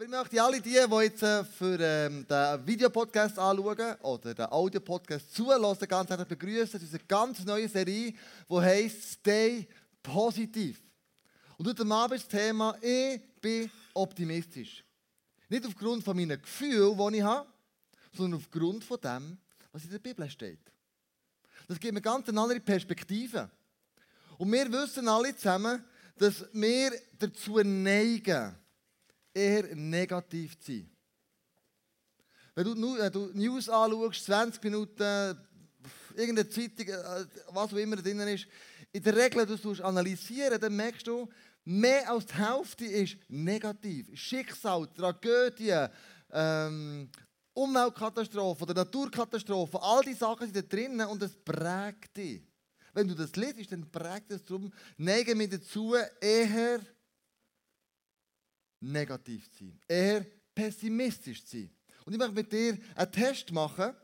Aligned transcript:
Aber 0.00 0.06
ich 0.06 0.10
möchte 0.10 0.42
alle 0.42 0.62
die, 0.62 0.70
die 0.70 0.96
jetzt 1.02 1.22
äh, 1.22 1.44
für 1.44 1.78
ähm, 1.78 2.26
den 2.26 2.66
Videopodcast 2.66 3.38
anschauen 3.38 3.96
oder 4.00 4.32
den 4.32 4.46
Audiopodcast 4.46 5.34
zulassen, 5.34 5.86
ganz 5.86 6.08
herzlich 6.08 6.26
begrüßen 6.26 6.80
zu 6.80 6.86
unserer 6.86 7.02
ganz 7.06 7.44
neuen 7.44 7.68
Serie, 7.68 8.14
die 8.48 8.54
heißt 8.56 9.12
Stay 9.12 9.68
Positiv. 10.02 10.80
Und 11.58 11.68
heute 11.68 11.84
Abend 11.84 12.16
ist 12.16 12.32
das 12.32 12.40
Thema 12.40 12.78
Ich 12.80 13.20
bin 13.42 13.70
optimistisch. 13.92 14.82
Nicht 15.50 15.66
aufgrund 15.66 16.02
von 16.02 16.16
meinen 16.16 16.40
Gefühlen, 16.40 16.96
die 16.96 17.18
ich 17.18 17.22
habe, 17.22 17.46
sondern 18.16 18.40
aufgrund 18.40 18.82
von 18.82 18.98
dem, 19.02 19.36
was 19.70 19.84
in 19.84 19.90
der 19.90 19.98
Bibel 19.98 20.30
steht. 20.30 20.60
Das 21.68 21.78
gibt 21.78 21.92
mir 21.92 22.00
ganz 22.00 22.26
eine 22.26 22.40
andere 22.40 22.60
Perspektive. 22.60 23.50
Und 24.38 24.50
wir 24.50 24.72
wissen 24.72 25.06
alle 25.08 25.36
zusammen, 25.36 25.84
dass 26.16 26.46
wir 26.54 26.90
dazu 27.18 27.58
neigen, 27.58 28.56
eher 29.34 29.74
negativ 29.74 30.58
zu 30.58 30.72
sein. 30.72 30.90
Wenn 32.54 32.64
du, 32.64 32.98
wenn 32.98 33.12
du 33.12 33.30
News 33.32 33.68
anschaust, 33.68 34.24
20 34.24 34.62
Minuten, 34.64 35.38
irgendeine 36.14 36.48
Zeitung, 36.48 36.88
äh, 36.88 37.24
was 37.48 37.72
auch 37.72 37.76
immer 37.76 37.96
drin 37.96 38.20
ist, 38.20 38.46
in 38.92 39.02
der 39.02 39.16
Regel, 39.16 39.46
du 39.46 39.56
du 39.56 39.82
analysieren, 39.82 40.60
dann 40.60 40.74
merkst 40.74 41.06
du, 41.06 41.28
mehr 41.64 42.10
als 42.10 42.26
die 42.26 42.34
Hälfte 42.34 42.84
ist 42.84 43.16
negativ. 43.28 44.08
Schicksal, 44.14 44.88
Tragödien, 44.88 45.88
ähm, 46.32 47.08
Umweltkatastrophen 47.52 48.62
oder 48.64 48.74
Naturkatastrophen, 48.74 49.80
all 49.80 50.02
diese 50.02 50.18
Sachen 50.18 50.46
sind 50.46 50.56
da 50.56 50.62
drinnen 50.62 51.06
und 51.06 51.22
es 51.22 51.36
prägt 51.36 52.16
dich. 52.16 52.42
Wenn 52.92 53.06
du 53.06 53.14
das 53.14 53.36
liest, 53.36 53.70
dann 53.70 53.88
prägt 53.90 54.32
es 54.32 54.44
darum, 54.44 54.72
neigen 54.96 55.38
wir 55.38 55.48
dazu, 55.48 55.94
eher 56.20 56.80
negativ 58.80 59.50
zu 59.52 59.64
sein, 59.64 59.80
eher 59.86 60.26
pessimistisch 60.54 61.44
zu 61.44 61.58
sein. 61.58 61.70
Und 62.04 62.12
ich 62.12 62.18
möchte 62.18 62.34
mit 62.34 62.52
dir 62.52 62.78
einen 62.94 63.12
Test 63.12 63.52
machen 63.52 63.94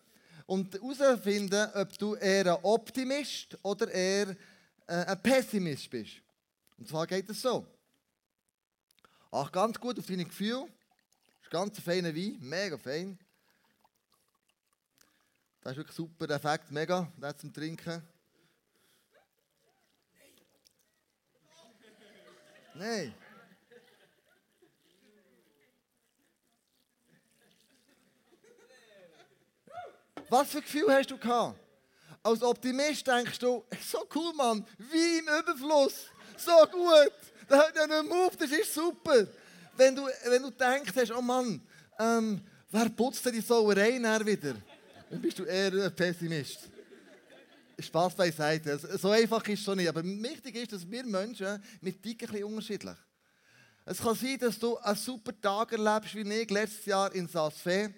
und 0.47 0.73
herausfinden, 0.75 1.69
ob 1.75 1.98
du 1.98 2.14
eher 2.14 2.56
ein 2.56 2.64
Optimist 2.64 3.59
oder 3.62 3.91
eher 3.91 4.37
äh, 4.87 5.05
ein 5.05 5.23
Pessimist 5.23 5.91
bist. 5.91 6.23
Und 6.78 6.89
zwar 6.89 7.06
geht 7.06 7.28
es 7.28 7.42
so. 7.42 7.67
Ach, 9.31 9.50
ganz 9.50 9.78
gut 9.81 9.98
auf 9.98 10.06
deine 10.06 10.25
Gefühle. 10.25 10.67
Das 10.67 11.43
ist 11.43 11.50
ganz 11.50 11.78
ein 11.78 11.83
feiner 11.83 12.15
Wein, 12.15 12.39
mega 12.41 12.78
fein. 12.78 13.19
Das 15.62 15.72
ist 15.72 15.78
wirklich 15.78 15.97
super, 15.97 16.31
Effekt, 16.31 16.70
mega, 16.70 17.11
das 17.19 17.39
zum 17.39 17.53
Trinken. 17.53 18.03
Nein. 22.75 23.15
Was 30.28 30.48
für 30.50 30.62
Gefühl 30.62 30.92
hast 30.92 31.10
du 31.10 31.19
gehabt? 31.19 31.58
Als 32.22 32.42
Optimist 32.42 33.06
denkst 33.06 33.38
du, 33.38 33.64
so 33.88 34.06
cool, 34.14 34.32
Mann, 34.34 34.66
wie 34.91 35.19
im 35.19 35.27
Überfluss, 35.27 36.06
so 36.36 36.52
gut, 36.72 37.12
da 37.48 37.56
hört 37.56 37.77
ja 37.77 37.86
nicht 37.86 38.08
mehr 38.08 38.27
auf, 38.27 38.36
das 38.36 38.50
ist 38.50 38.74
super. 38.74 39.27
Wenn 39.77 39.94
du, 39.94 40.08
wenn 40.24 40.42
du 40.42 40.50
denkst, 40.50 41.10
oh 41.16 41.22
Mann, 41.22 41.60
ähm, 41.98 42.41
wer 42.70 42.88
putzt 42.88 43.24
denn 43.24 43.34
die 43.34 43.41
Sauerei 43.41 43.98
wieder? 44.24 44.54
Dann 45.10 45.20
bist 45.20 45.38
du 45.38 45.44
eher 45.44 45.72
ein 45.72 45.94
Pessimist. 45.94 46.69
Spaß 47.78 48.14
beiseite. 48.14 48.78
So 48.98 49.10
einfach 49.10 49.47
ist 49.48 49.58
es 49.58 49.64
schon 49.64 49.77
nicht. 49.77 49.88
Aber 49.88 50.02
wichtig 50.02 50.56
ist, 50.56 50.72
dass 50.72 50.91
wir 50.91 51.04
Menschen 51.04 51.62
mit 51.80 52.02
ticken 52.02 52.34
ein 52.34 52.44
unterschiedlich. 52.44 52.97
Es 53.84 53.98
kann 53.98 54.16
sein, 54.16 54.38
dass 54.38 54.58
du 54.58 54.77
einen 54.78 54.97
super 54.97 55.38
Tag 55.41 55.72
erlebst, 55.72 56.14
wie 56.14 56.32
ich 56.32 56.50
letztes 56.50 56.86
Jahr 56.86 57.14
in 57.14 57.28
Saas-Fee 57.28 57.94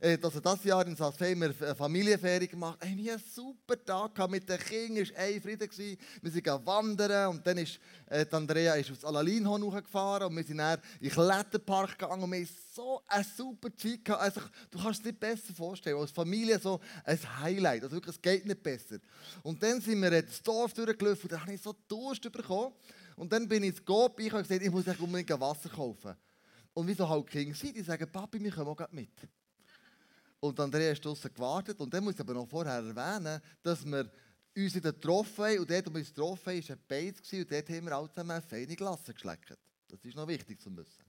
also 0.00 0.40
das 0.40 0.64
Jahr 0.64 0.86
in 0.86 0.98
haben 0.98 1.42
eine 1.42 1.74
Familienferien 1.74 2.50
gemacht. 2.50 2.78
Hey, 2.80 2.96
wir 2.96 3.12
einen 3.12 3.22
super 3.34 3.82
Tag 3.82 4.30
mit 4.30 4.48
den 4.48 4.58
Kindern, 4.58 5.02
es 5.02 5.12
war 5.12 5.20
ein 5.20 5.40
Frieden. 5.40 5.98
Wir 6.20 6.30
sind 6.30 6.46
wandern 6.46 7.30
und 7.30 7.46
dann 7.46 7.58
ist 7.58 7.78
äh, 8.06 8.26
Andrea 8.30 8.74
ist 8.74 8.90
aufs 8.90 9.04
Alalinhorn 9.04 9.70
gefahren 9.70 10.24
und 10.24 10.36
wir 10.36 10.44
sind 10.44 10.58
dann 10.58 10.78
in 11.00 11.08
den 11.08 11.10
Kletterpark 11.10 11.98
gegangen 11.98 12.22
und 12.22 12.32
wir 12.32 12.42
hatten 12.42 12.54
so 12.74 13.02
eine 13.06 13.24
super 13.24 13.74
Zeit 13.76 14.04
gehabt. 14.04 14.22
Also, 14.22 14.40
du 14.70 14.82
kannst 14.82 15.00
es 15.00 15.06
nicht 15.06 15.20
besser 15.20 15.54
vorstellen. 15.54 15.96
Als 15.96 16.10
Familie 16.10 16.58
so 16.58 16.80
ein 17.04 17.18
Highlight. 17.40 17.84
Also 17.84 17.96
wirklich, 17.96 18.16
es 18.16 18.22
geht 18.22 18.46
nicht 18.46 18.62
besser. 18.62 18.98
Und 19.42 19.62
dann 19.62 19.80
sind 19.80 20.00
wir 20.02 20.12
ins 20.12 20.42
Dorf 20.42 20.74
durchgelaufen 20.74 21.22
und 21.22 21.32
da 21.32 21.40
habe 21.40 21.54
ich 21.54 21.62
so 21.62 21.74
Durst 21.88 22.30
bekommen. 22.30 22.74
Und 23.16 23.32
dann 23.32 23.48
bin 23.48 23.62
ich 23.62 23.70
ins 23.70 23.84
Coop, 23.84 24.18
ich 24.20 24.32
habe 24.32 24.42
gesagt, 24.42 24.62
ich 24.62 24.70
muss 24.70 24.86
unbedingt 24.86 25.40
Wasser 25.40 25.68
kaufen. 25.68 26.14
Und 26.74 26.88
wie 26.88 26.94
so 26.94 27.08
halt 27.08 27.28
Kinder 27.28 27.54
sind, 27.54 27.76
die 27.76 27.82
sagen, 27.82 28.10
Papi, 28.10 28.42
wir 28.42 28.50
kommen 28.50 28.68
auch 28.68 28.90
mit. 28.90 29.10
Und 30.44 30.60
Andrea 30.60 30.92
ist 30.92 31.02
draußen 31.02 31.32
gewartet. 31.32 31.80
Und 31.80 31.94
dann 31.94 32.04
muss 32.04 32.16
ich 32.16 32.20
aber 32.20 32.34
noch 32.34 32.46
vorher 32.46 32.74
erwähnen, 32.74 33.40
dass 33.62 33.82
wir 33.82 34.10
uns 34.54 34.74
wieder 34.74 34.92
getroffen 34.92 35.42
haben. 35.42 35.60
Und 35.60 35.70
dort, 35.70 35.86
wo 35.86 35.92
wir 35.92 36.00
uns 36.00 36.08
getroffen 36.08 36.52
haben, 36.52 36.68
war 36.68 36.76
ein 36.76 36.82
Beiz. 36.86 37.32
Und 37.32 37.50
dort 37.50 37.68
haben 37.70 37.84
wir 37.86 37.96
alle 37.96 38.10
zusammen 38.10 38.30
eine 38.32 38.42
feine 38.42 38.76
Glasse 38.76 39.14
geschleckt. 39.14 39.54
Das 39.88 40.04
ist 40.04 40.14
noch 40.14 40.28
wichtig 40.28 40.60
zu 40.60 40.76
wissen. 40.76 41.02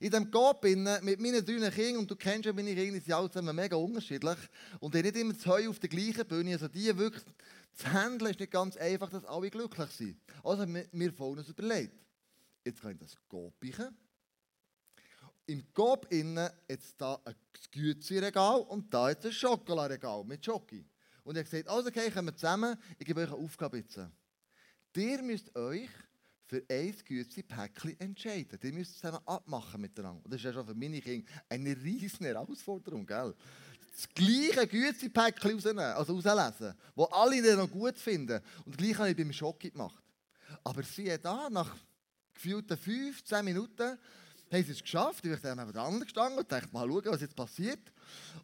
In 0.00 0.10
diesem 0.10 0.30
Coop 0.30 0.64
mit 0.64 1.20
meinen 1.20 1.44
drei 1.44 1.70
Kindern, 1.70 1.98
und 1.98 2.10
du 2.10 2.16
kennst 2.16 2.46
ja 2.46 2.52
meine 2.54 2.74
Kinder, 2.74 2.98
sind 2.98 3.12
alle 3.12 3.30
zusammen 3.30 3.54
mega 3.54 3.76
unterschiedlich. 3.76 4.38
Und 4.80 4.94
die 4.94 5.02
nicht 5.02 5.16
immer 5.16 5.38
zu 5.38 5.50
Heu 5.50 5.68
auf 5.68 5.78
der 5.78 5.90
gleichen 5.90 6.26
Bühne. 6.26 6.54
Also 6.54 6.68
die 6.68 6.96
wirklich 6.96 7.24
zu 7.74 7.92
handeln, 7.92 8.30
ist 8.30 8.40
nicht 8.40 8.52
ganz 8.52 8.78
einfach, 8.78 9.10
dass 9.10 9.26
alle 9.26 9.50
glücklich 9.50 9.90
sind. 9.90 10.16
Also 10.42 10.62
haben 10.62 10.82
wir 10.90 11.12
vorhin 11.12 11.40
uns 11.40 11.48
überlegt. 11.50 11.92
Jetzt 12.64 12.80
kann 12.80 12.92
ich 12.92 12.98
das 12.98 13.16
bichen 13.60 13.94
im 15.46 15.72
Coop 15.72 16.06
innen 16.10 16.50
jetzt 16.68 16.94
da 16.98 17.20
ein 17.24 17.34
Gützi-Regal 17.70 18.60
und 18.60 18.92
da 18.92 19.10
jetzt 19.10 19.26
ein 19.26 19.32
Schokolaregal 19.32 20.24
mit 20.24 20.44
Schoki. 20.44 20.84
Und 21.24 21.36
er 21.36 21.44
gesagt, 21.44 21.68
also 21.68 21.88
okay, 21.88 22.10
kommen 22.10 22.28
wir 22.28 22.36
zusammen, 22.36 22.76
ich 22.98 23.06
gebe 23.06 23.20
euch 23.20 23.28
eine 23.28 23.36
Aufgabe 23.36 23.78
jetzt. 23.78 23.98
Ihr 24.94 25.22
müsst 25.22 25.54
euch 25.56 25.88
für 26.46 26.62
ein 26.68 26.94
Gützi-Päckchen 27.04 27.98
entscheiden. 28.00 28.58
Ihr 28.62 28.72
müsst 28.72 28.96
zusammen 28.96 29.20
abmachen 29.26 29.80
miteinander. 29.80 30.22
Und 30.24 30.32
das 30.32 30.40
ist 30.40 30.44
ja 30.44 30.52
schon 30.52 30.66
für 30.66 30.74
meine 30.74 31.00
Kinder 31.00 31.30
eine 31.48 31.76
riesige 31.76 32.26
Herausforderung, 32.26 33.06
gell? 33.06 33.34
Das 33.94 34.08
gleiche 34.14 34.66
Gützi-Päckchen 34.66 35.52
rausnehmen, 35.52 35.84
also 35.84 36.14
rauslesen, 36.14 36.74
das 36.96 37.12
alle 37.12 37.56
noch 37.56 37.70
gut 37.70 37.98
finden. 37.98 38.40
Und 38.64 38.76
gleich 38.76 38.98
habe 38.98 39.10
ich 39.10 39.16
beim 39.16 39.32
Schoki 39.32 39.70
gemacht. 39.70 40.02
Aber 40.64 40.82
sie 40.82 41.16
da, 41.22 41.48
nach 41.50 41.76
gefühlten 42.34 42.76
15 42.76 43.44
Minuten, 43.44 43.98
haben 44.52 44.64
sie 44.64 44.72
es 44.72 44.82
geschafft. 44.82 45.24
Ich 45.24 45.40
bin 45.40 45.56
neben 45.56 45.76
anderen 45.76 46.00
gestanden 46.00 46.38
und 46.38 46.50
dachte, 46.50 46.68
mal 46.72 46.86
schauen, 46.86 47.04
was 47.06 47.20
jetzt 47.20 47.36
passiert. 47.36 47.92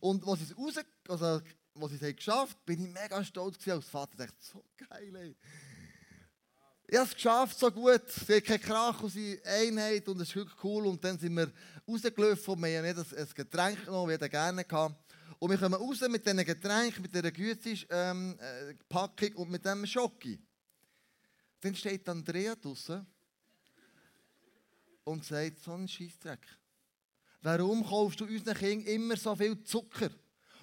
Und 0.01 0.27
als 0.27 0.41
sie 0.41 0.55
es 0.55 0.85
also, 1.09 1.41
was 1.75 1.91
sie 1.91 2.05
es 2.05 2.17
geschafft 2.17 2.65
bin 2.65 2.87
ich 2.87 2.93
mega 2.93 3.23
stolz 3.25 3.67
als 3.69 3.89
Vater. 3.89 4.17
Dachte, 4.17 4.37
so 4.41 4.65
geil, 4.77 5.15
ey. 5.17 5.37
Ich 6.91 6.97
habe 6.97 7.07
es 7.07 7.15
geschafft, 7.15 7.59
so 7.59 7.71
gut. 7.71 8.09
Sie 8.09 8.37
hat 8.37 8.45
keinen 8.45 8.63
Krach 8.63 9.03
aus 9.03 9.13
Einheit 9.45 10.09
und 10.09 10.23
es 10.23 10.35
ist 10.35 10.57
cool. 10.65 10.87
Und 10.87 11.05
dann 11.05 11.19
sind 11.19 11.37
wir 11.37 11.53
rausgelaufen 11.87 12.55
und 12.55 12.63
wir 12.63 12.79
haben 12.79 12.87
nicht 12.87 13.15
ein 13.15 13.29
Getränk 13.35 13.85
genommen, 13.85 14.11
wie 14.11 14.21
wir 14.21 14.29
gerne 14.29 14.63
hatten. 14.63 14.97
Und 15.39 15.51
wir 15.51 15.59
kommen 15.59 15.75
raus 15.75 16.01
mit 16.09 16.25
diesen 16.25 16.45
Getränken, 16.45 17.03
mit 17.03 17.15
dieser 17.15 17.31
Gützi-Packung 17.31 19.29
ähm, 19.29 19.37
und 19.37 19.51
mit 19.51 19.65
diesem 19.65 19.87
Schocki. 19.87 20.41
Dann 21.61 21.75
steht 21.75 22.09
Andrea 22.09 22.55
draußen 22.57 23.07
und 25.09 25.25
sagt, 25.25 25.59
so 25.61 25.73
ein 25.73 25.89
Scheissdreck. 25.89 26.47
Warum 27.41 27.85
kaufst 27.85 28.21
du 28.21 28.25
unseren 28.25 28.57
Kindern 28.57 28.95
immer 28.95 29.17
so 29.17 29.35
viel 29.35 29.63
Zucker? 29.65 30.11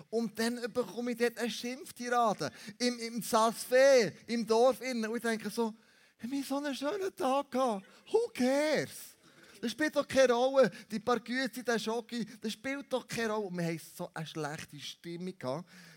Und 0.09 0.37
dann 0.37 0.61
bekomme 0.71 1.11
ich 1.11 1.17
dort 1.17 1.37
eine 1.37 1.49
Schimpftirade. 1.49 2.51
Im, 2.77 2.99
im 2.99 3.21
Salzfee, 3.21 4.11
im 4.27 4.45
Dorf. 4.45 4.81
Innen. 4.81 5.09
Und 5.09 5.17
ich 5.17 5.23
denke 5.23 5.49
so, 5.49 5.73
ich 6.17 6.23
habe 6.23 6.43
so 6.43 6.57
einen 6.57 6.75
schönen 6.75 7.15
Tag 7.15 7.49
gehabt. 7.49 7.85
Who 8.11 8.29
cares? 8.33 9.14
Das 9.61 9.71
spielt 9.71 9.95
doch 9.95 10.07
keine 10.07 10.33
Rolle. 10.33 10.71
Die 10.91 10.99
paar 10.99 11.19
Güte, 11.19 11.63
der 11.63 11.79
Schoki, 11.79 12.25
das 12.41 12.53
spielt 12.53 12.91
doch 12.91 13.07
keine 13.07 13.33
Rolle. 13.33 13.57
Wir 13.57 13.65
hatten 13.65 13.81
so 13.95 14.09
eine 14.13 14.27
schlechte 14.27 14.79
Stimmung 14.79 15.33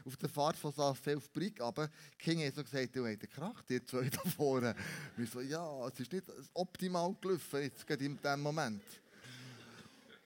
auf 0.05 0.17
der 0.17 0.29
Fahrt 0.29 0.57
von 0.57 0.73
Sassel 0.73 1.17
auf 1.17 1.31
Brick. 1.33 1.61
Aber 1.61 1.91
King 2.19 2.47
hat 2.47 2.55
so 2.55 2.65
gesagt, 2.65 2.95
du 2.97 3.07
hast 3.07 3.31
Krach, 3.31 3.63
die 3.63 3.85
zwei 3.85 4.09
da 4.09 4.21
vorne. 4.31 4.75
Wir 5.17 5.27
so, 5.27 5.41
ja, 5.41 5.87
es 5.89 6.01
ist 6.01 6.13
nicht 6.13 6.25
optimal 6.55 7.15
gelaufen, 7.21 7.63
jetzt 7.63 7.87
gerade 7.87 8.05
in 8.05 8.17
diesem 8.17 8.41
Moment. 8.41 8.83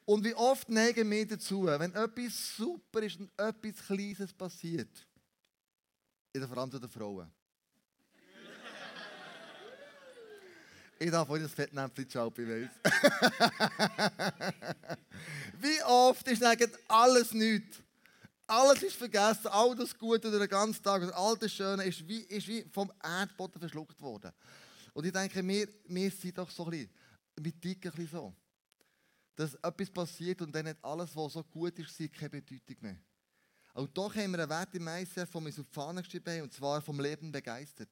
Und 0.05 0.25
wie 0.25 0.35
oft 0.35 0.69
neigen 0.69 1.08
wir 1.11 1.26
dazu, 1.26 1.64
wenn 1.64 1.94
etwas 1.94 2.56
super 2.56 3.02
ist 3.02 3.20
und 3.20 3.31
etwas 3.38 3.87
Kleines 3.87 4.32
passiert, 4.32 4.90
in 6.32 6.40
der 6.40 6.49
Verantwortung 6.49 6.90
der 6.90 7.00
Frauen. 7.00 7.32
Ich 11.02 11.10
darf 11.10 11.28
euch 11.31 11.43
das 11.43 11.52
Fettnäpfchen 11.52 12.08
schauen, 12.08 12.32
ich 12.37 12.49
weiß. 12.49 12.70
Wie 15.60 15.82
oft 15.82 16.28
ist 16.28 16.44
eigentlich 16.44 16.70
alles 16.87 17.32
nichts? 17.32 17.78
Alles 18.46 18.84
ist 18.84 18.94
vergessen, 18.94 19.49
all 19.49 19.75
das 19.75 19.99
Gute 19.99 20.31
durch 20.31 20.40
den 20.40 20.49
ganzen 20.49 20.81
Tag, 20.81 21.02
all 21.16 21.37
das 21.37 21.52
Schöne 21.52 21.84
ist 21.87 22.06
wie, 22.06 22.20
ist 22.20 22.46
wie 22.46 22.64
vom 22.72 22.93
Erdboden 23.02 23.58
verschluckt 23.58 24.00
worden. 24.00 24.31
Und 24.93 25.04
ich 25.04 25.12
denke, 25.12 25.44
wir, 25.44 25.66
wir 25.88 26.10
sind 26.12 26.38
doch 26.38 26.49
so 26.50 26.66
ein 26.66 26.70
bisschen, 26.70 26.90
wir 27.40 27.60
ticken 27.60 27.90
ein 27.90 27.96
bisschen 27.96 28.19
so. 28.19 28.32
dass 29.34 29.54
etwas 29.54 29.90
passiert 29.90 30.40
und 30.40 30.54
dann 30.54 30.66
nicht 30.66 30.84
alles, 30.84 31.16
was 31.16 31.32
so 31.32 31.43
gut 31.43 31.76
ist, 31.81 31.99
keine 32.12 32.31
Bedeutung 32.31 32.76
mehr. 32.81 32.96
Auch 33.75 33.88
doch 33.88 34.14
haben 34.14 34.31
wir 34.31 34.38
einen 34.38 34.50
Wert 34.50 34.72
im 34.76 34.87
ICF, 34.87 35.32
den 35.32 35.44
wir 35.46 35.50
auf 35.50 35.56
die 35.56 35.64
Fahne 35.64 36.00
geschrieben 36.00 36.32
haben, 36.32 36.43
und 36.43 36.52
zwar 36.52 36.81
vom 36.81 37.00
Leben 37.00 37.32
begeistert. 37.32 37.88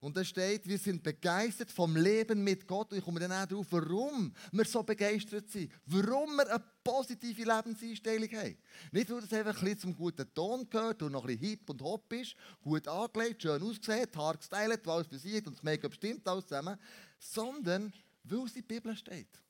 Und 0.00 0.16
da 0.16 0.24
steht, 0.24 0.66
wir 0.68 0.78
sind 0.78 1.02
begeistert 1.02 1.72
vom 1.72 1.96
Leben 1.96 2.44
mit 2.44 2.66
Gott. 2.66 2.92
Und 2.92 2.98
ich 2.98 3.04
komme 3.04 3.18
dann 3.18 3.32
auch 3.32 3.46
darauf, 3.46 3.66
warum 3.70 4.32
wir 4.52 4.64
so 4.64 4.82
begeistert 4.84 5.50
sind. 5.50 5.72
Warum 5.86 6.36
wir 6.36 6.48
eine 6.48 6.62
positive 6.84 7.42
Lebenseinstellung 7.42 8.30
haben. 8.30 8.56
Nicht, 8.92 9.10
weil 9.10 9.20
das 9.20 9.32
einfach 9.32 9.60
ein 9.60 9.78
zum 9.78 9.96
guten 9.96 10.32
Ton 10.32 10.70
gehört 10.70 11.02
und 11.02 11.12
noch 11.12 11.24
ein 11.24 11.36
bisschen 11.36 11.50
hip 11.50 11.70
und 11.70 11.82
hopp 11.82 12.12
ist, 12.12 12.36
gut 12.60 12.86
angelegt, 12.86 13.42
schön 13.42 13.60
ausgesehen, 13.60 14.08
Haar 14.14 14.36
gestylt, 14.36 14.86
alles 14.86 15.08
besiegt 15.08 15.46
und 15.48 15.56
das 15.56 15.62
Make-up 15.64 15.94
stimmt 15.94 16.26
alles 16.28 16.46
zusammen. 16.46 16.78
Sondern, 17.18 17.92
weil 18.22 18.44
es 18.44 18.54
in 18.54 18.66
der 18.66 18.74
Bibel 18.74 18.96
steht. 18.96 19.42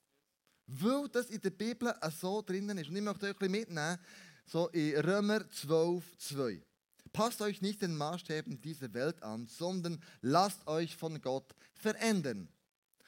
Weil 0.67 1.09
das 1.09 1.29
in 1.29 1.43
der 1.43 1.50
Bibel 1.50 1.95
so 2.19 2.41
drinnen 2.41 2.79
ist. 2.79 2.89
Und 2.89 2.97
ich 2.97 3.03
möchte 3.03 3.27
euch 3.27 3.33
ein 3.33 3.39
bisschen 3.39 3.53
mitnehmen, 3.53 3.99
so 4.47 4.69
in 4.69 4.97
Römer 4.97 5.49
12, 5.50 6.17
2. 6.17 6.62
Passt 7.12 7.40
euch 7.40 7.62
nicht 7.62 7.82
den 7.82 7.96
Maßstäben 7.96 8.60
dieser 8.60 8.93
Welt 8.94 9.22
an, 9.22 9.46
sondern 9.46 10.02
lasst 10.20 10.66
euch 10.66 10.96
von 10.96 11.20
Gott 11.20 11.55
verändern, 11.75 12.49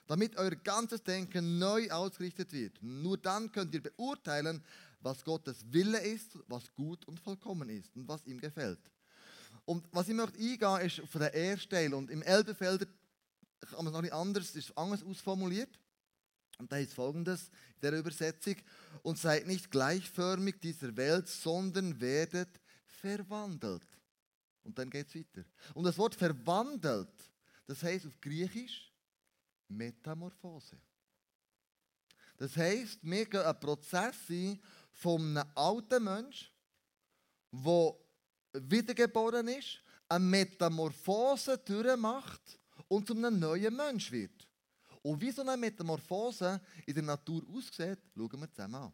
damit 0.06 0.36
euer 0.36 0.50
ganzes 0.50 1.02
Denken 1.02 1.58
neu 1.58 1.90
ausgerichtet 1.90 2.52
wird. 2.52 2.82
Nur 2.82 3.18
dann 3.18 3.50
könnt 3.52 3.74
ihr 3.74 3.82
beurteilen, 3.82 4.62
was 5.00 5.24
Gottes 5.24 5.64
Wille 5.72 6.00
ist, 6.00 6.38
was 6.46 6.72
gut 6.74 7.06
und 7.06 7.18
vollkommen 7.20 7.68
ist 7.68 7.96
und 7.96 8.06
was 8.06 8.26
ihm 8.26 8.40
gefällt. 8.40 8.80
Und 9.64 9.86
was 9.92 10.08
ich 10.08 10.14
möchte 10.14 10.38
eingehen, 10.38 10.86
ist 10.86 11.08
von 11.08 11.20
der 11.20 11.34
ersten. 11.34 11.94
Und 11.94 12.10
im 12.10 12.22
Elbefelder 12.22 12.86
kann 13.60 13.84
man 13.84 13.88
es 13.88 13.92
noch 13.92 14.02
nicht 14.02 14.12
anders, 14.12 14.54
ist 14.54 14.76
anders 14.76 15.02
ausformuliert. 15.02 15.78
Und 16.58 16.70
da 16.70 16.76
ist 16.76 16.92
folgendes 16.92 17.48
in 17.76 17.80
der 17.82 17.98
Übersetzung: 17.98 18.56
Und 19.02 19.18
seid 19.18 19.46
nicht 19.46 19.70
gleichförmig 19.70 20.60
dieser 20.60 20.96
Welt, 20.96 21.28
sondern 21.28 22.00
werdet 22.00 22.48
verwandelt. 22.86 23.82
Und 24.62 24.78
dann 24.78 24.90
geht 24.90 25.08
es 25.08 25.14
weiter. 25.14 25.44
Und 25.74 25.84
das 25.84 25.96
Wort 25.98 26.14
verwandelt, 26.14 27.08
das 27.66 27.82
heißt 27.82 28.06
auf 28.06 28.20
Griechisch 28.20 28.92
Metamorphose. 29.68 30.78
Das 32.36 32.56
heißt, 32.56 33.00
wir 33.02 33.26
gehen 33.26 33.40
einen 33.40 33.60
Prozess 33.60 34.16
ein 34.30 34.60
von 34.92 35.36
einem 35.36 35.50
alten 35.54 36.02
Mensch, 36.02 36.52
der 37.52 37.94
wiedergeboren 38.54 39.48
ist, 39.48 39.82
eine 40.08 40.24
Metamorphose 40.24 41.58
durchmacht 41.58 42.58
und 42.88 43.06
zu 43.06 43.14
einem 43.14 43.38
neuen 43.38 43.76
Mensch 43.76 44.10
wird. 44.10 44.48
Und 45.02 45.20
wie 45.20 45.30
so 45.30 45.42
eine 45.42 45.56
Metamorphose 45.56 46.60
in 46.86 46.94
der 46.94 47.02
Natur 47.04 47.42
aussieht, 47.48 47.98
schauen 48.14 48.40
wir 48.40 48.50
zusammen 48.50 48.74
an. 48.74 48.92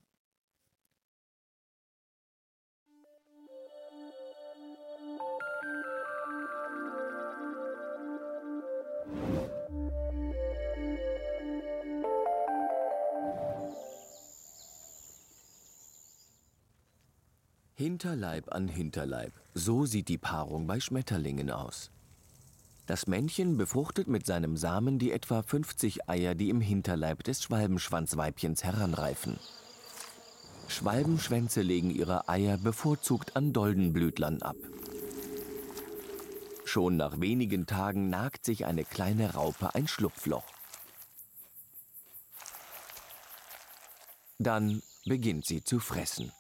Hinterleib 17.97 18.53
an 18.53 18.69
Hinterleib. 18.69 19.33
So 19.55 19.87
sieht 19.87 20.09
die 20.09 20.19
Paarung 20.19 20.67
bei 20.67 20.81
Schmetterlingen 20.81 21.51
aus. 21.51 21.91
Das 22.85 23.07
Männchen 23.07 23.57
befruchtet 23.57 24.07
mit 24.07 24.27
seinem 24.27 24.59
Samen 24.59 24.99
die 24.99 25.13
etwa 25.13 25.43
50 25.43 26.07
Eier, 26.07 26.35
die 26.35 26.51
im 26.51 26.61
Hinterleib 26.61 27.25
des 27.25 27.43
Schwalbenschwanzweibchens 27.43 28.65
heranreifen. 28.65 29.39
Schwalbenschwänze 30.69 31.63
legen 31.63 31.89
ihre 31.89 32.29
Eier 32.29 32.59
bevorzugt 32.59 33.35
an 33.35 33.55
Doldenblütlern 33.55 34.43
ab. 34.43 34.57
Schon 36.67 36.99
nach 36.99 37.19
wenigen 37.19 37.65
Tagen 37.65 38.11
nagt 38.11 38.45
sich 38.45 38.67
eine 38.67 38.85
kleine 38.85 39.33
Raupe 39.33 39.75
ein 39.75 39.89
Schlupfloch. 39.89 40.45
Dann 44.39 44.83
beginnt 45.07 45.47
sie 45.47 45.65
zu 45.65 45.81
fressen. 45.81 46.31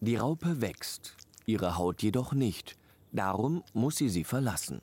Die 0.00 0.16
Raupe 0.16 0.60
wächst, 0.60 1.16
ihre 1.44 1.76
Haut 1.76 2.02
jedoch 2.02 2.32
nicht. 2.32 2.76
Darum 3.10 3.64
muss 3.72 3.96
sie 3.96 4.08
sie 4.08 4.24
verlassen. 4.24 4.80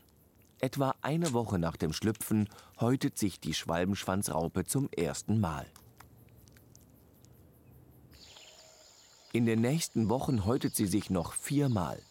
Etwa 0.60 0.94
eine 1.02 1.32
Woche 1.32 1.58
nach 1.58 1.78
dem 1.78 1.94
Schlüpfen 1.94 2.50
häutet 2.80 3.18
sich 3.18 3.40
die 3.40 3.54
Schwalbenschwanzraupe 3.54 4.66
zum 4.66 4.90
ersten 4.92 5.40
Mal. 5.40 5.66
In 9.32 9.46
den 9.46 9.62
nächsten 9.62 10.10
Wochen 10.10 10.46
häutet 10.46 10.76
sie 10.76 10.88
sich 10.88 11.10
noch 11.10 11.34
viermal. 11.34 12.02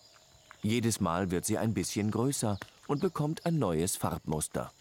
Jedes 0.62 1.00
Mal 1.00 1.30
wird 1.30 1.44
sie 1.44 1.58
ein 1.58 1.74
bisschen 1.74 2.10
größer 2.10 2.58
und 2.86 3.00
bekommt 3.00 3.44
ein 3.44 3.58
neues 3.58 3.96
Farbmuster. 3.96 4.72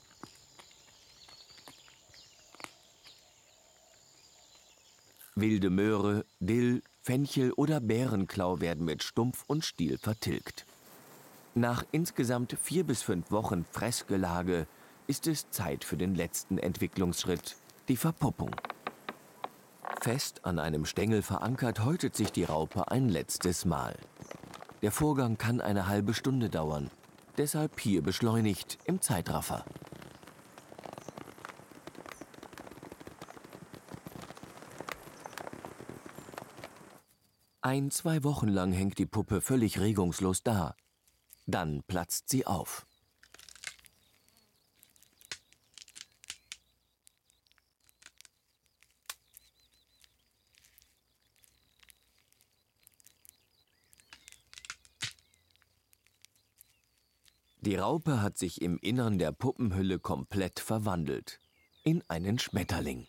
Wilde 5.35 5.69
Möhre, 5.69 6.25
Dill, 6.39 6.83
Fenchel 7.05 7.51
oder 7.51 7.81
Bärenklau 7.81 8.61
werden 8.61 8.85
mit 8.85 9.03
Stumpf 9.03 9.43
und 9.47 9.65
Stiel 9.65 9.97
vertilgt. 9.97 10.65
Nach 11.53 11.83
insgesamt 11.91 12.57
vier 12.61 12.85
bis 12.85 13.01
fünf 13.01 13.29
Wochen 13.29 13.65
Fressgelage 13.69 14.67
ist 15.07 15.27
es 15.27 15.49
Zeit 15.49 15.83
für 15.83 15.97
den 15.97 16.15
letzten 16.15 16.57
Entwicklungsschritt, 16.57 17.57
die 17.89 17.97
Verpuppung. 17.97 18.55
Fest 19.99 20.45
an 20.45 20.59
einem 20.59 20.85
Stängel 20.85 21.23
verankert 21.23 21.83
häutet 21.83 22.15
sich 22.15 22.31
die 22.31 22.45
Raupe 22.45 22.89
ein 22.89 23.09
letztes 23.09 23.65
Mal. 23.65 23.97
Der 24.81 24.93
Vorgang 24.93 25.37
kann 25.37 25.59
eine 25.59 25.87
halbe 25.87 26.13
Stunde 26.13 26.49
dauern, 26.49 26.89
deshalb 27.37 27.81
hier 27.81 28.01
beschleunigt 28.01 28.77
im 28.85 29.01
Zeitraffer. 29.01 29.65
Ein, 37.65 37.91
zwei 37.91 38.25
Wochen 38.25 38.49
lang 38.49 38.73
hängt 38.73 38.97
die 38.97 39.05
Puppe 39.05 39.39
völlig 39.39 39.79
regungslos 39.79 40.43
da. 40.43 40.75
Dann 41.45 41.81
platzt 41.83 42.27
sie 42.27 42.45
auf. 42.45 42.85
Die 57.61 57.77
Raupe 57.77 58.21
hat 58.21 58.37
sich 58.37 58.61
im 58.61 58.77
Innern 58.79 59.19
der 59.19 59.31
Puppenhülle 59.31 59.99
komplett 59.99 60.59
verwandelt. 60.59 61.39
In 61.85 62.03
einen 62.09 62.39
Schmetterling. 62.39 63.07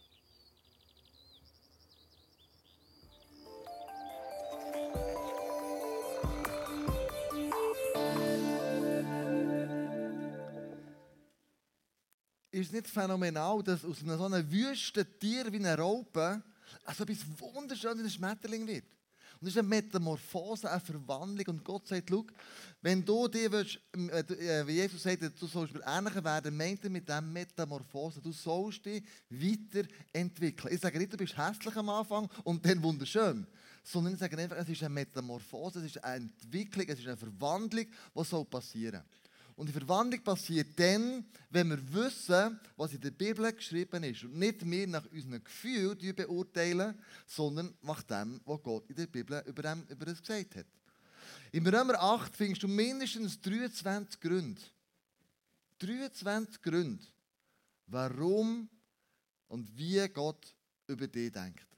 Ist 12.55 12.67
es 12.67 12.73
nicht 12.73 12.89
phänomenal, 12.89 13.63
dass 13.63 13.85
aus 13.85 14.01
einem 14.03 14.17
so 14.17 14.25
einem 14.25 14.51
wüsten 14.51 15.07
Tier 15.19 15.53
wie 15.53 15.57
einer 15.57 15.79
Raupe 15.79 16.43
also 16.85 17.03
etwas 17.03 17.19
wunderschönes 17.39 18.05
in 18.05 18.11
Schmetterling 18.11 18.67
wird. 18.67 18.85
Und 19.41 19.49
das 19.49 19.55
ist 19.55 19.59
eine 19.59 19.69
Metamorphose, 19.69 20.71
eine 20.71 20.81
Verwandlung. 20.81 21.47
Und 21.49 21.65
Gott 21.65 21.89
sagt, 21.89 22.09
schau, 22.09 22.25
wenn 22.81 23.05
du 23.05 23.27
dir 23.29 23.51
willst, 23.51 23.81
äh, 23.93 24.67
wie 24.67 24.73
Jesus 24.73 25.03
sagt, 25.03 25.23
du 25.23 25.47
sollst 25.47 25.75
mir 25.75 25.83
ähnlicher 25.85 26.23
werden, 26.23 26.57
meint 26.57 26.85
er 26.85 26.91
mit 26.91 27.09
dieser 27.09 27.21
Metamorphose, 27.21 28.21
du 28.21 28.33
sollst 28.33 28.87
dich 28.87 29.03
weiterentwickeln. 29.29 30.75
Ich 30.75 30.81
sage 30.81 30.99
nicht, 30.99 31.13
du 31.13 31.17
bist 31.17 31.37
hässlich 31.37 31.77
am 31.77 31.89
Anfang 31.89 32.31
und 32.45 32.65
dann 32.65 32.83
wunderschön. 32.83 33.47
Sondern 33.83 34.15
ich 34.15 34.21
sage 34.21 34.39
einfach, 34.39 34.57
es 34.57 34.69
ist 34.69 34.83
eine 34.83 34.95
Metamorphose, 34.95 35.81
es 35.81 35.87
ist 35.87 36.05
eine 36.05 36.25
Entwicklung, 36.25 36.87
es 36.89 37.01
ist 37.01 37.07
eine 37.07 37.17
Verwandlung, 37.17 37.87
die 38.15 38.25
soll 38.25 38.45
passieren 38.45 39.03
soll. 39.03 39.25
Und 39.57 39.69
die 39.69 39.73
Verwandlung 39.73 40.23
passiert 40.23 40.79
dann, 40.79 41.25
wenn 41.51 41.69
wir 41.69 41.95
wissen, 41.95 42.59
was 42.77 42.93
in 42.93 43.01
der 43.01 43.13
Bibel 43.13 43.53
geschrieben 43.53 44.03
ist. 44.03 44.25
Und 44.25 44.37
nicht 44.37 44.69
wir 44.69 44.87
nach 44.89 45.07
unseren 45.07 45.43
Gefühlen 45.45 46.15
beurteilen, 46.17 46.99
sondern 47.27 47.73
nach 47.83 48.03
dem, 48.03 48.41
was 48.45 48.63
Gott 48.63 48.91
in 48.91 48.97
der 48.97 49.07
Bibel 49.07 49.43
über, 49.47 49.63
dem, 49.63 49.85
über 49.89 50.07
gesagt 50.07 50.57
hat. 50.57 50.67
Im 51.53 51.67
Römer 51.67 52.01
8 52.01 52.37
findest 52.37 52.65
du 52.65 52.69
mindestens 52.69 53.41
23 53.41 54.21
Gründe. 54.21 54.61
23 55.79 56.61
Gründe, 56.61 57.05
warum 57.87 58.69
und 59.49 59.77
wie 59.77 60.09
Gott 60.09 60.55
über 60.89 61.07
dich 61.07 61.31
denkt. 61.31 61.74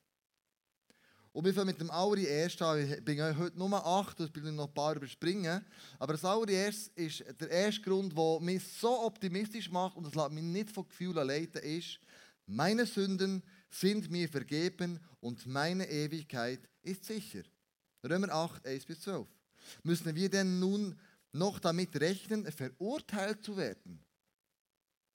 Und 1.36 1.44
wir 1.44 1.52
fangen 1.52 1.66
mit 1.66 1.80
dem 1.82 1.90
allerersten 1.90 2.64
an. 2.64 2.90
Ich 2.90 3.04
bin 3.04 3.20
heute 3.36 3.58
nur 3.58 3.86
acht, 3.86 4.18
ich 4.20 4.34
will 4.42 4.52
noch 4.52 4.68
ein 4.68 4.72
paar 4.72 4.96
überspringen. 4.96 5.62
Aber 5.98 6.14
das 6.14 6.24
allererste 6.24 6.98
ist 6.98 7.22
der 7.38 7.50
erste 7.50 7.82
Grund, 7.82 8.16
der 8.16 8.40
mich 8.40 8.62
so 8.66 9.04
optimistisch 9.04 9.70
macht 9.70 9.98
und 9.98 10.04
das 10.04 10.14
lässt 10.14 10.30
mich 10.30 10.42
nicht 10.42 10.70
von 10.70 10.88
Gefühlen 10.88 11.26
leiten, 11.26 11.60
ist, 11.62 12.00
meine 12.46 12.86
Sünden 12.86 13.42
sind 13.68 14.10
mir 14.10 14.30
vergeben 14.30 14.98
und 15.20 15.44
meine 15.44 15.86
Ewigkeit 15.90 16.60
ist 16.80 17.04
sicher. 17.04 17.42
Römer 18.02 18.32
8, 18.32 18.66
1 18.66 18.86
bis 18.86 19.02
12. 19.02 19.26
Müssen 19.82 20.14
wir 20.14 20.30
denn 20.30 20.58
nun 20.58 20.98
noch 21.32 21.58
damit 21.58 22.00
rechnen, 22.00 22.50
verurteilt 22.50 23.44
zu 23.44 23.58
werden? 23.58 24.02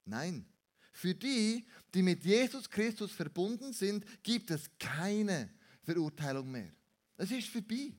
Nein. 0.05 0.45
Für 0.93 1.15
die, 1.15 1.65
die 1.95 2.03
mit 2.03 2.23
Jesus 2.23 2.69
Christus 2.69 3.11
verbunden 3.11 3.73
sind, 3.73 4.05
gibt 4.21 4.51
es 4.51 4.69
keine 4.77 5.49
Verurteilung 5.83 6.49
mehr. 6.51 6.71
Es 7.17 7.31
ist 7.31 7.49
vorbei. 7.49 7.93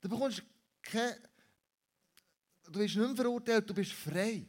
Du 0.00 0.08
bekommst 0.08 0.42
keine, 0.82 1.16
du 2.64 2.78
bist 2.78 2.96
nicht 2.96 3.06
mehr 3.06 3.16
verurteilt, 3.16 3.68
du 3.68 3.74
bist 3.74 3.92
frei. 3.92 4.46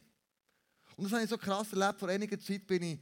Und 0.96 1.04
das 1.04 1.12
habe 1.12 1.24
ich 1.24 1.30
so 1.30 1.38
krass 1.38 1.72
erlebt. 1.72 1.98
Vor 1.98 2.08
einiger 2.08 2.38
Zeit 2.38 2.66
bin 2.66 2.82
ich 2.82 3.00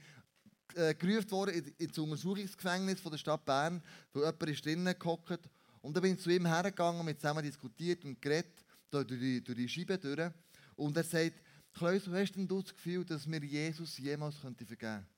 äh, 0.74 0.94
gerufen 0.94 1.30
worden 1.30 1.74
ins 1.78 1.98
Untersuchungsgefängnis 1.98 3.00
von 3.00 3.12
der 3.12 3.18
Stadt 3.18 3.44
Bern, 3.44 3.82
wo 4.12 4.20
jemand 4.20 4.42
ist 4.48 4.64
drinnen 4.64 4.98
gehockt. 4.98 5.48
Und 5.80 5.96
da 5.96 6.00
bin 6.00 6.14
ich 6.14 6.20
zu 6.20 6.30
ihm 6.30 6.46
hergegangen, 6.46 7.06
wir 7.06 7.16
zusammen 7.16 7.42
diskutiert 7.42 8.04
und 8.04 8.20
geredet, 8.20 8.64
durch 8.90 9.06
die, 9.06 9.42
durch 9.42 9.58
die 9.58 9.68
Scheibe 9.68 9.98
durch. 9.98 10.30
Und 10.76 10.96
er 10.96 11.04
sagt, 11.04 11.42
Klaus, 11.72 12.06
hast 12.08 12.32
denn 12.32 12.46
du 12.46 12.62
das 12.62 12.74
Gefühl, 12.74 13.04
dass 13.04 13.26
mir 13.26 13.42
Jesus 13.44 13.98
jemals 13.98 14.40
könnte 14.40 14.64
vergeben 14.64 14.92
könnte? 14.92 15.08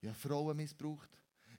Ich 0.00 0.08
habe 0.08 0.18
Frauen 0.18 0.56
missbraucht. 0.56 1.10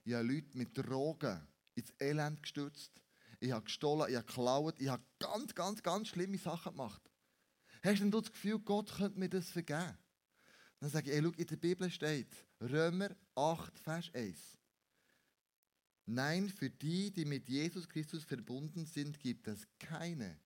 Ich 0.04 0.14
habe 0.14 0.26
Leute 0.26 0.56
mit 0.56 0.76
Drogen 0.76 1.40
ins 1.74 1.92
Elend 2.00 2.42
gestürzt. 2.42 2.92
Ich 3.40 3.52
habe 3.52 3.64
gestohlen, 3.64 4.10
ich 4.10 4.16
habe 4.16 4.26
geklaut, 4.26 4.80
ich 4.80 4.88
habe 4.88 5.02
ganz, 5.18 5.54
ganz, 5.54 5.82
ganz 5.82 6.08
schlimme 6.08 6.38
Sachen 6.38 6.72
gemacht. 6.72 7.02
Hast 7.82 8.00
denn 8.00 8.10
du 8.10 8.20
das 8.20 8.32
Gefühl, 8.32 8.58
Gott 8.58 8.96
könnte 8.96 9.18
mir 9.18 9.28
das 9.28 9.50
vergeben? 9.50 9.98
Dann 10.80 10.90
sage 10.90 11.10
ich, 11.10 11.16
ey, 11.16 11.22
schau, 11.22 11.30
in 11.30 11.46
der 11.46 11.56
Bibel 11.56 11.90
steht, 11.90 12.28
Römer 12.60 13.10
8, 13.34 13.78
Vers 13.78 14.10
1. 14.14 14.58
Nein, 16.06 16.48
für 16.48 16.70
die, 16.70 17.10
die 17.10 17.24
mit 17.24 17.48
Jesus 17.48 17.88
Christus 17.88 18.24
verbunden 18.24 18.84
sind, 18.84 19.18
gibt 19.18 19.48
es 19.48 19.66
keine 19.78 20.38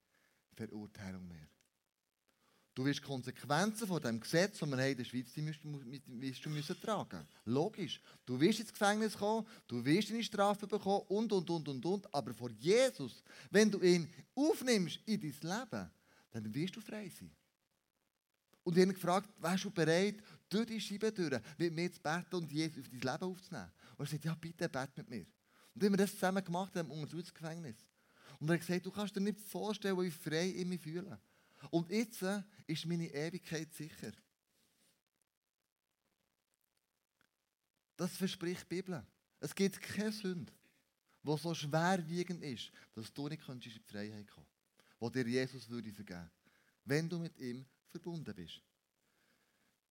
Verurteilung 0.55 1.27
mehr. 1.27 1.49
Du 2.79 2.85
wirst 2.85 3.03
Konsequenzen 3.03 3.89
von 3.89 4.01
dem 4.01 4.21
Gesetz, 4.21 4.61
das 4.61 4.71
wir 4.71 4.87
in 4.87 4.97
der 4.97 5.03
Schweiz 5.03 5.33
die 5.33 5.43
musst, 5.43 5.65
musst 5.65 6.45
du 6.45 6.49
müssen 6.49 6.81
tragen. 6.81 7.27
Logisch. 7.47 8.01
Du 8.25 8.39
wirst 8.39 8.61
ins 8.61 8.71
Gefängnis 8.71 9.19
kommen, 9.19 9.45
du 9.67 9.85
wirst 9.85 10.13
eine 10.13 10.23
Strafe 10.23 10.65
bekommen 10.65 11.03
und, 11.09 11.33
und, 11.33 11.51
und, 11.51 11.69
und, 11.69 11.85
und. 11.85 12.15
Aber 12.15 12.33
vor 12.33 12.51
Jesus, 12.51 13.25
wenn 13.51 13.69
du 13.69 13.81
ihn 13.81 14.09
aufnimmst 14.33 15.01
in 15.07 15.21
dein 15.21 15.59
Leben, 15.59 15.91
dann 16.31 16.55
wirst 16.55 16.77
du 16.77 16.81
frei 16.81 17.09
sein. 17.09 17.35
Und 18.63 18.77
ich 18.77 18.81
habe 18.83 18.93
ihn 18.93 18.95
gefragt, 18.95 19.29
wärst 19.41 19.65
du 19.65 19.73
bereit, 19.73 20.23
durch 20.49 20.67
die 20.67 20.81
Scheibe 20.81 21.11
durch, 21.11 21.43
mit 21.59 21.75
mir 21.75 21.91
zu 21.91 22.01
beten 22.01 22.37
und 22.37 22.53
Jesus 22.53 22.85
auf 22.85 22.91
dein 22.93 23.01
Leben 23.01 23.25
aufzunehmen? 23.25 23.73
Und 23.97 24.07
er 24.07 24.09
sagt, 24.09 24.25
ja, 24.25 24.37
bitte, 24.37 24.69
bete 24.69 24.93
mit 24.99 25.11
mir. 25.11 25.27
Und 25.75 25.83
haben 25.83 25.93
wir 25.95 25.97
das 25.97 26.13
zusammen 26.13 26.45
gemacht 26.45 26.77
im 26.77 26.93
Untersuchungsgefängnis. 26.93 27.85
Und 28.39 28.49
er 28.49 28.55
hat 28.55 28.61
gesagt, 28.61 28.87
du 28.87 28.93
kannst 28.93 29.17
dir 29.17 29.21
nicht 29.21 29.41
vorstellen, 29.41 30.01
wie 30.01 30.13
frei 30.13 30.55
ich 30.57 30.65
mich 30.65 30.81
fühle. 30.81 31.19
Und 31.71 31.91
jetzt 31.91 32.23
äh, 32.23 32.43
ist 32.67 32.87
meine 32.87 33.13
Ewigkeit 33.13 33.73
sicher. 33.73 34.13
Das 37.97 38.17
verspricht 38.17 38.63
die 38.63 38.77
Bibel. 38.77 39.05
Es 39.41 39.55
gibt 39.55 39.81
keine 39.81 40.13
Sünde, 40.13 40.53
die 41.23 41.37
so 41.37 41.55
schwerwiegend 41.55 42.43
ist, 42.43 42.71
dass 42.95 43.13
du 43.13 43.29
nicht 43.29 43.49
in 43.49 43.61
die 43.61 43.71
Freiheit 43.87 44.29
kommen 44.29 44.47
kannst, 45.01 45.15
die 45.17 45.25
dir 45.25 45.31
Jesus 45.31 45.69
würde 45.69 45.93
vergeben 45.93 46.31
wenn 46.89 47.09
du 47.09 47.19
mit 47.19 47.39
ihm 47.39 47.67
verbunden 47.91 48.35
bist. 48.35 48.63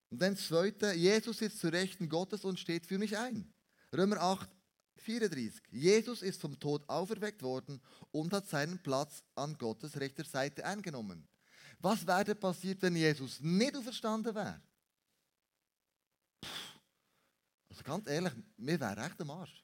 Und 0.09 0.21
dann 0.21 0.33
das 0.33 0.47
Zweite, 0.47 0.93
Jesus 0.93 1.37
sitzt 1.37 1.59
zu 1.59 1.67
Rechten 1.67 2.09
Gottes 2.09 2.43
und 2.43 2.59
steht 2.59 2.85
für 2.85 2.97
mich 2.97 3.17
ein. 3.17 3.53
Römer 3.95 4.17
8, 4.17 4.49
34. 4.97 5.61
Jesus 5.69 6.21
ist 6.21 6.41
vom 6.41 6.59
Tod 6.59 6.87
auferweckt 6.89 7.43
worden 7.43 7.81
und 8.11 8.33
hat 8.33 8.47
seinen 8.47 8.81
Platz 8.81 9.23
an 9.35 9.57
Gottes 9.57 9.99
rechter 9.99 10.23
Seite 10.23 10.65
eingenommen. 10.65 11.27
Was 11.79 12.05
wäre 12.05 12.35
passiert, 12.35 12.81
wenn 12.81 12.95
Jesus 12.95 13.39
nicht 13.39 13.75
auferstanden 13.75 14.33
wäre? 14.33 14.61
Also 17.69 17.83
ganz 17.83 18.09
ehrlich, 18.09 18.33
wir 18.57 18.79
wären 18.79 18.97
echt 18.97 19.21
am 19.21 19.31
Arsch. 19.31 19.63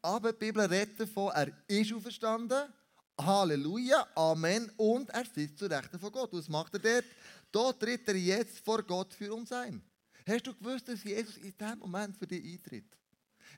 Aber 0.00 0.32
die 0.32 0.38
Bibel 0.38 0.64
redet 0.64 0.98
davon, 0.98 1.32
er 1.34 1.52
ist 1.66 1.92
auferstanden. 1.92 2.72
Halleluja, 3.18 4.06
Amen. 4.14 4.70
Und 4.76 5.10
er 5.10 5.24
sitzt 5.24 5.58
zu 5.58 5.66
Rechten 5.66 5.98
von 5.98 6.12
Gott. 6.12 6.32
Was 6.32 6.48
macht 6.48 6.74
er 6.74 6.80
dort? 6.80 7.04
Dort 7.50 7.80
tritt 7.80 8.06
er 8.08 8.16
jetzt 8.16 8.58
vor 8.64 8.82
Gott 8.82 9.12
für 9.14 9.34
uns 9.34 9.50
ein. 9.52 9.82
Hast 10.26 10.46
du 10.46 10.54
gewusst, 10.54 10.88
dass 10.88 11.02
Jesus 11.02 11.36
in 11.38 11.56
diesem 11.56 11.78
Moment 11.78 12.16
für 12.16 12.26
dich 12.26 12.44
eintritt? 12.44 12.96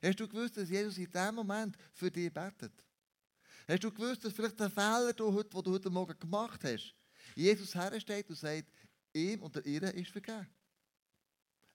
Hast 0.01 0.19
du 0.19 0.27
gewusst, 0.27 0.57
dass 0.57 0.69
Jesus 0.69 0.97
in 0.97 1.11
diesem 1.11 1.35
Moment 1.35 1.75
für 1.93 2.09
dich 2.09 2.33
betet? 2.33 2.73
Hast 3.67 3.83
du 3.83 3.91
gewusst, 3.91 4.23
dass 4.23 4.33
vielleicht 4.33 4.59
der 4.59 4.69
Fehler, 4.69 5.13
den 5.13 5.25
du 5.25 5.71
heute 5.71 5.89
Morgen 5.89 6.17
gemacht 6.19 6.63
hast, 6.63 6.95
Jesus 7.39 7.73
hersteht 7.73 8.29
und 8.29 8.35
sagt, 8.35 8.71
ihm 9.13 9.41
oder 9.41 9.65
ihr 9.65 9.93
ist 9.93 10.11
vergeben. 10.11 10.47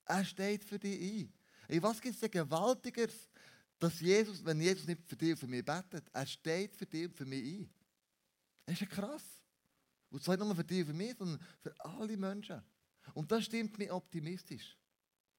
Er 0.05 0.25
steht 0.25 0.65
für 0.65 0.79
dich 0.79 1.01
ein. 1.01 1.33
In 1.69 1.83
was 1.83 2.01
gibt 2.01 2.15
es 2.15 2.21
denn 2.21 2.31
Gewaltigeres, 2.31 3.31
dass 3.79 4.01
Jesus, 4.01 4.45
wenn 4.45 4.61
Jesus 4.61 4.87
nicht 4.87 5.03
für 5.07 5.17
dich 5.17 5.31
und 5.31 5.39
für 5.39 5.47
mich 5.47 5.65
betet, 5.65 6.05
er 6.13 6.27
steht 6.27 6.77
für 6.77 6.87
dich 6.87 7.07
und 7.07 7.15
für 7.15 7.25
mich 7.25 7.43
ein. 7.43 7.71
Das 8.67 8.75
ist 8.75 8.81
ja 8.83 8.87
krass. 8.87 9.25
Und 10.11 10.23
zwar 10.23 10.37
nicht 10.37 10.47
nur 10.47 10.55
für 10.55 10.65
dich 10.65 10.81
und 10.81 10.87
für 10.87 10.93
mich, 10.93 11.17
sondern 11.17 11.41
für 11.61 11.75
alle 11.81 12.17
Menschen. 12.17 12.63
Und 13.15 13.31
das 13.33 13.45
stimmt 13.45 13.77
mich 13.79 13.91
optimistisch. 13.91 14.77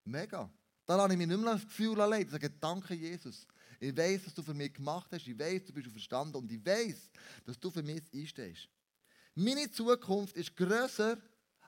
Mega. 0.03 0.51
Da 0.85 0.95
lasse 0.95 1.13
ich 1.13 1.17
mich 1.17 1.27
nicht 1.27 1.39
mehr 1.39 1.53
das 1.53 1.63
Gefühl 1.63 1.99
allein. 2.01 2.23
Ich 2.23 2.29
sage, 2.29 2.49
danke 2.49 2.93
Jesus. 2.93 3.47
Ich 3.79 3.95
weiß, 3.95 4.25
was 4.25 4.33
du 4.33 4.43
für 4.43 4.53
mich 4.53 4.73
gemacht 4.73 5.11
hast. 5.11 5.27
Ich 5.27 5.37
weiß, 5.37 5.65
du 5.65 5.73
bist 5.73 5.87
verstanden. 5.87 6.37
Und 6.37 6.51
ich 6.51 6.63
weiß, 6.63 7.09
dass 7.45 7.59
du 7.59 7.71
für 7.71 7.83
mich 7.83 8.03
einstehst. 8.13 8.69
Meine 9.35 9.69
Zukunft 9.69 10.37
ist 10.37 10.55
grösser 10.55 11.17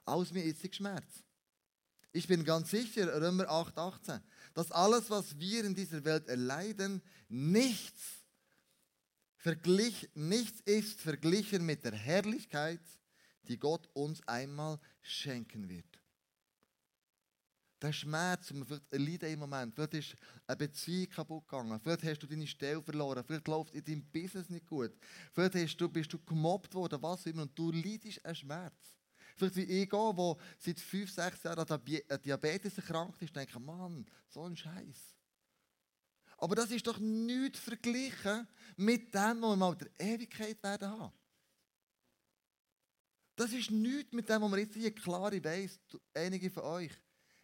als 0.06 0.32
mein 0.32 0.46
jetziger 0.46 0.74
Schmerz. 0.74 1.24
Ich 2.14 2.26
bin 2.26 2.46
ganz 2.46 2.72
sicher, 2.72 3.22
Römer 3.22 3.44
8,18, 3.50 4.22
dass 4.54 4.72
alles, 4.72 5.10
was 5.10 5.38
wir 5.38 5.66
in 5.66 5.76
dieser 5.76 6.04
Welt 6.06 6.30
erleiden, 6.30 7.02
nichts, 7.28 8.24
verglich, 9.36 10.10
nichts 10.16 10.62
ist 10.62 11.02
verglichen 11.02 11.66
mit 11.66 11.84
der 11.84 11.92
Herrlichkeit, 11.92 12.82
die 13.44 13.60
Gott 13.60 13.88
uns 13.94 14.26
einmal 14.28 14.80
schenken 15.02 15.70
wird. 15.70 16.00
Der 17.82 17.94
Schmerz, 17.94 18.48
den 18.48 18.60
wir 18.60 18.66
vielleicht 18.66 18.92
erleiden 18.92 19.34
im 19.34 19.40
Moment, 19.40 19.76
vielleicht 19.76 19.94
ist 19.94 20.16
eine 20.48 20.58
Beziehung 20.58 21.10
kaputt 21.10 21.48
gegangen, 21.48 21.80
vielleicht 21.80 22.04
hast 22.04 22.20
du 22.24 22.28
deine 22.28 22.48
Stelle 22.48 22.82
verloren, 22.82 23.24
vielleicht 23.24 23.48
läuft 23.48 23.76
in 23.76 23.84
deinem 23.84 24.06
Business 24.06 24.50
nicht 24.50 24.66
gut, 24.66 24.92
vielleicht 25.34 25.80
du, 25.80 25.88
bist 25.88 26.12
du 26.12 26.18
gemobbt 26.20 26.74
worden, 26.74 27.00
was 27.04 27.28
immer, 27.28 27.44
und 27.44 27.58
du 27.58 27.72
leidest 27.72 28.26
einen 28.26 28.36
Schmerz. 28.36 28.98
Vielleicht 29.36 29.56
wie 29.58 29.84
ich, 29.84 29.90
der 29.90 30.38
seit 30.58 30.80
fünf, 30.80 31.12
sechs 31.12 31.44
Jahren 31.44 31.70
an 31.70 32.22
Diabetes 32.24 32.78
erkrankt 32.78 33.22
ist, 33.22 33.36
denke, 33.36 33.60
Mann, 33.60 34.04
so 34.28 34.44
ein 34.44 34.58
Scheiß. 34.58 35.16
Aber 36.40 36.56
das 36.56 36.72
ist 36.72 36.86
doch 36.88 36.98
nichts 36.98 37.60
verglichen 37.60 38.48
mit 38.76 39.14
dem, 39.14 39.42
was 39.42 39.50
wir 39.50 39.56
mal 39.56 39.74
in 39.74 39.80
der 39.80 40.08
Ewigkeit 40.08 40.62
werden 40.64 40.90
haben. 40.90 41.14
Das 43.36 43.54
ist 43.54 43.70
nichts 43.70 44.14
mit 44.14 44.28
dem, 44.28 44.42
was 44.42 44.52
wir 44.52 44.60
jetzt 44.60 44.74
hier 44.74 44.94
klar 44.94 45.32
weiss, 45.32 45.80
einige 46.16 46.50
von 46.50 46.64
euch 46.64 46.92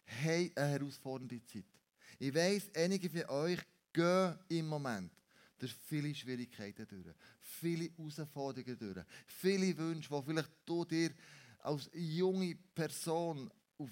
haben 0.06 0.52
eine 0.54 0.68
herausfordernde 0.68 1.44
Zeit. 1.44 1.64
Ich 2.18 2.34
weiss, 2.34 2.70
einige 2.74 3.10
von 3.10 3.24
euch 3.26 3.60
gehen 3.92 4.38
im 4.48 4.66
Moment 4.66 5.12
durch 5.58 5.74
viele 5.86 6.14
Schwierigkeiten 6.14 6.86
durch, 6.86 7.14
viele 7.40 7.90
Herausforderungen 7.96 8.78
durch, 8.78 9.06
viele 9.26 9.76
Wünsche, 9.76 10.08
die 10.08 10.22
vielleicht 10.22 10.50
du 10.64 10.84
dir 10.84 11.10
als 11.60 11.90
junge 11.94 12.54
Person 12.74 13.50
auf 13.78 13.90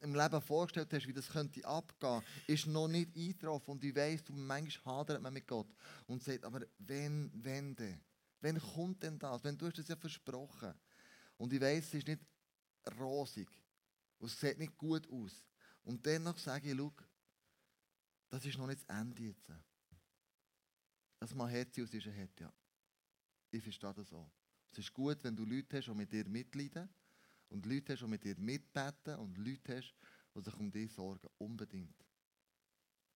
im 0.00 0.14
Leben 0.14 0.40
vorgestellt 0.40 0.92
hast, 0.92 1.06
wie 1.06 1.12
das 1.12 1.28
könnte 1.28 1.64
abgehen, 1.64 2.22
ist 2.46 2.66
noch 2.66 2.88
nicht 2.88 3.14
eingetroffen. 3.14 3.72
Und 3.72 3.84
ich 3.84 3.94
weiss, 3.94 4.24
du 4.24 4.32
manchmal 4.32 4.96
hadert 4.96 5.20
man 5.20 5.32
mit 5.32 5.46
Gott 5.46 5.68
und 6.06 6.22
sagt, 6.22 6.44
aber 6.44 6.62
wenn, 6.78 7.30
wenn 7.34 7.74
denn? 7.74 8.00
Wann 8.40 8.58
kommt 8.58 9.02
denn 9.02 9.18
das? 9.18 9.44
Wenn 9.44 9.58
du 9.58 9.66
hast 9.66 9.78
das 9.78 9.88
ja 9.88 9.96
versprochen. 9.96 10.72
Und 11.36 11.52
ich 11.52 11.60
weiss, 11.60 11.88
es 11.88 11.94
ist 11.94 12.08
nicht 12.08 12.22
rosig. 12.98 13.48
Und 14.20 14.28
es 14.28 14.38
sieht 14.38 14.58
nicht 14.58 14.76
gut 14.76 15.10
aus. 15.10 15.44
Und 15.82 16.04
dennoch 16.04 16.38
sage 16.38 16.70
ich, 16.70 16.92
das 18.28 18.44
ist 18.44 18.58
noch 18.58 18.66
nicht 18.66 18.88
das 18.88 18.96
Ende 18.96 19.22
jetzt. 19.24 19.50
Das 21.18 21.34
mal 21.34 21.50
Herz 21.50 21.78
aus 21.78 21.92
ist 21.92 22.06
ein 22.06 22.12
Herz, 22.12 22.38
ja. 22.38 22.52
Ich 23.50 23.62
verstehe 23.62 23.92
das 23.92 24.12
auch. 24.12 24.30
Es 24.70 24.78
ist 24.78 24.92
gut, 24.92 25.22
wenn 25.24 25.34
du 25.34 25.44
Leute 25.44 25.78
hast, 25.78 25.86
die 25.86 25.94
mit 25.94 26.12
dir 26.12 26.24
mitleiden 26.28 26.88
und 27.48 27.66
Leute 27.66 27.94
hast, 27.94 28.00
die 28.00 28.06
mit 28.06 28.22
dir 28.22 28.36
mitbeten 28.38 29.16
und 29.16 29.36
Leute 29.36 29.76
hast, 29.76 29.94
die 30.34 30.42
sich 30.42 30.54
um 30.54 30.70
dich 30.70 30.92
sorgen. 30.92 31.28
Unbedingt. 31.38 32.06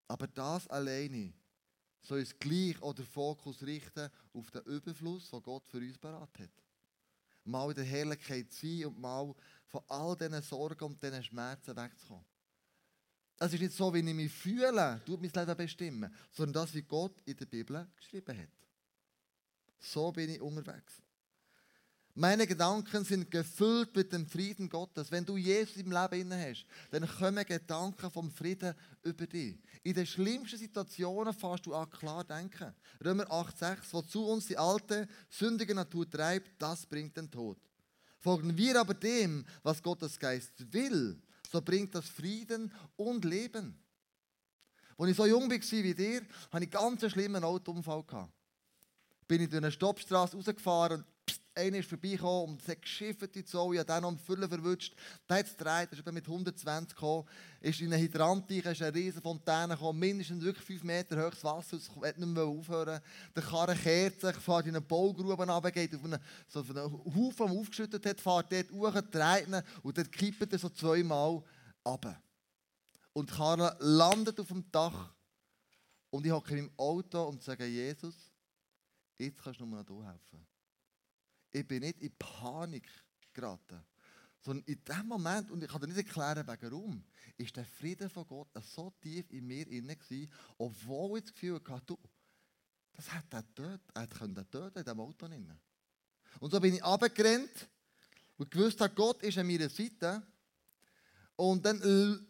Aber 0.09 0.27
das 0.27 0.67
alleine 0.69 1.33
soll 2.01 2.21
uns 2.21 2.37
gleich 2.39 2.81
oder 2.83 3.05
Fokus 3.05 3.63
richten 3.63 4.11
auf 4.33 4.51
den 4.51 4.63
Überfluss, 4.63 5.31
den 5.31 5.43
Gott 5.43 5.67
für 5.69 5.79
uns 5.79 5.99
parat 5.99 6.39
hat. 6.39 6.64
Mal 7.45 7.71
in 7.71 7.75
der 7.77 7.85
Herrlichkeit 7.85 8.53
sein 8.53 8.87
und 8.87 8.99
mal 8.99 9.35
von 9.67 9.83
all 9.89 10.17
diesen 10.17 10.43
Sorgen 10.43 10.85
und 10.85 11.03
diesen 11.03 11.23
Schmerzen 11.23 11.77
wegzukommen. 11.77 12.25
Es 13.39 13.53
ist 13.53 13.61
nicht 13.61 13.73
so, 13.73 13.93
wie 13.93 13.99
ich 13.99 14.15
mich 14.15 14.33
fühle, 14.33 15.03
tut 15.05 15.21
mein 15.21 15.31
Leben 15.31 15.57
bestimmen, 15.57 16.15
sondern 16.31 16.65
das, 16.65 16.75
wie 16.75 16.83
Gott 16.83 17.21
in 17.25 17.37
der 17.37 17.47
Bibel 17.47 17.87
geschrieben 17.97 18.39
hat. 18.39 18.49
So 19.79 20.13
bin 20.13 20.31
ich 20.31 20.41
unterwegs. 20.41 21.04
Meine 22.17 22.47
Gedanken 22.47 23.05
sind 23.05 23.29
gefüllt 23.29 23.97
mit 23.97 24.13
dem 24.13 24.25
Frieden 24.29 24.69
Gottes. 24.69 25.11
Wenn 25.11 25.25
du 25.25 25.37
Jesus 25.37 25.79
im 25.79 25.91
Leben 25.91 26.21
inne 26.21 26.49
hast, 26.49 26.65
dann 26.93 27.09
kommen 27.09 27.45
Gedanken 27.45 28.09
vom 28.09 28.31
Frieden 28.31 28.73
über 29.03 29.27
dich. 29.27 29.59
In 29.83 29.95
den 29.95 30.07
schlimmsten 30.07 30.57
Situationen 30.57 31.35
fährst 31.35 31.67
du 31.67 31.75
an 31.75 31.91
klar 31.91 32.23
denken. 32.23 32.73
Römer 33.05 33.25
8,6, 33.25 33.79
wozu 33.91 34.27
uns 34.27 34.47
die 34.47 34.57
alte, 34.57 35.09
sündige 35.29 35.75
Natur 35.75 36.09
treibt, 36.09 36.53
das 36.63 36.87
bringt 36.87 37.17
den 37.17 37.29
Tod. 37.29 37.59
Folgen 38.21 38.57
wir 38.57 38.81
aber 38.81 38.95
dem, 38.95 39.45
was 39.65 39.83
Gottes 39.83 40.17
Geist 40.17 40.73
will, 40.73 41.21
so 41.51 41.61
bringt 41.61 41.97
das 41.97 42.09
Frieden 42.09 42.73
und 42.95 43.25
Leben. 43.25 43.77
Als 44.97 45.11
ich 45.11 45.17
so 45.17 45.27
jung 45.27 45.51
war 45.51 45.59
wie 45.59 45.95
dir, 45.95 46.21
hatte 46.53 46.65
ich 46.65 46.77
einen 46.77 46.99
ganz 47.01 47.11
schlimmen 47.11 47.43
Autounfall. 47.43 48.05
Bin 49.27 49.43
ich 49.43 49.49
durch 49.49 49.63
eine 49.63 49.73
Stoppstraße 49.73 50.37
rausgefahren 50.37 51.01
und 51.01 51.14
einer 51.55 51.79
ist 51.79 51.89
vorbeigekommen 51.89 52.55
und 52.55 52.69
hat 52.69 52.83
geschifft 52.83 53.35
die 53.35 53.45
Zoe, 53.45 53.79
hat 53.79 53.89
dann 53.89 54.03
noch 54.03 54.19
Füllen 54.19 54.49
verwünscht. 54.49 54.95
Der 55.29 55.39
hat 55.39 55.47
es 55.47 55.57
gedreht, 55.57 55.93
ist 55.93 56.13
mit 56.13 56.27
120 56.27 56.95
gekommen, 56.95 57.29
ist 57.61 57.81
in 57.81 57.93
einen 57.93 58.03
Hydrant 58.03 58.51
ist 58.51 58.83
eine 58.83 58.95
riesige 58.95 59.21
Fontäne 59.21 59.75
gekommen, 59.75 59.99
mindestens 59.99 60.43
wirklich 60.43 60.65
5 60.65 60.85
Meter 60.85 61.25
hohes 61.25 61.45
Wasser, 61.45 61.77
es 61.77 61.89
wird 61.95 62.19
nicht 62.19 62.29
mehr 62.29 62.45
aufhören. 62.45 63.01
Der 63.35 63.43
Karren 63.43 63.79
kehrt 63.79 64.21
sich, 64.21 64.37
fährt 64.37 64.67
in 64.67 64.77
eine 64.77 64.81
Baugruben 64.81 65.49
runter, 65.49 65.71
geht 65.71 65.95
auf 65.95 66.05
einen, 66.05 66.19
so 66.49 66.61
auf 66.61 66.71
einen 66.71 66.93
Haufen, 66.93 67.47
den 67.47 67.59
aufgeschüttet 67.59 68.05
hat, 68.07 68.21
fährt 68.21 68.53
dort 68.53 68.71
hoch, 68.73 69.01
dreht 69.11 69.47
ihn 69.47 69.63
und 69.83 69.97
dann 69.97 70.11
kippt 70.11 70.53
er 70.53 70.59
so 70.59 70.69
zweimal 70.71 71.43
runter. 71.87 72.21
Und 73.13 73.31
die 73.31 73.35
Karre 73.35 73.77
landet 73.79 74.41
auf 74.41 74.49
dem 74.49 74.71
Dach 74.73 75.15
und 76.11 76.27
ich 76.27 76.33
hocke 76.33 76.59
im 76.59 76.71
Auto 76.77 77.23
und 77.25 77.43
sage, 77.43 77.67
Jesus, 77.67 78.15
jetzt 79.19 79.41
kannst 79.43 79.61
du 79.61 79.67
nur 79.67 79.85
noch 79.85 80.05
helfen 80.05 80.54
ich 81.55 81.67
bin 81.67 81.81
nicht 81.81 82.01
in 82.01 82.13
Panik 82.19 82.89
geraten. 83.33 83.81
Sondern 84.41 84.65
in 84.67 84.85
dem 84.85 85.07
Moment, 85.07 85.51
und 85.51 85.63
ich 85.63 85.71
kann 85.71 85.81
dir 85.81 85.87
nicht 85.87 85.97
erklären, 85.97 86.45
warum, 86.47 87.03
ist 87.39 87.57
der 87.57 87.65
Frieden 87.65 88.11
von 88.11 88.27
Gott 88.27 88.49
so 88.63 88.93
tief 89.01 89.31
in 89.31 89.47
mir 89.47 89.67
inne 89.69 89.97
gewesen, 89.97 90.31
obwohl 90.59 91.19
ich 91.19 91.25
das 91.25 91.33
Gefühl 91.33 91.61
hatte, 91.69 91.87
du, 91.87 91.99
das 92.93 93.11
hat 93.13 93.25
er 93.31 93.45
dort, 93.55 93.81
er 93.95 94.07
könnte 94.07 94.49
töten 94.51 94.79
in 94.79 94.85
diesem 94.85 95.01
Auto 95.01 95.27
drin. 95.27 95.51
Und 96.41 96.51
so 96.51 96.61
bin 96.61 96.75
ich 96.75 96.85
runtergerannt 96.85 97.69
und 98.37 98.51
gewusst 98.51 98.81
habe, 98.81 98.95
Gott 98.95 99.23
ist 99.23 99.39
an 99.39 99.47
meiner 99.47 99.69
Seite. 99.69 100.23
Und 101.37 101.65
dann 101.65 101.81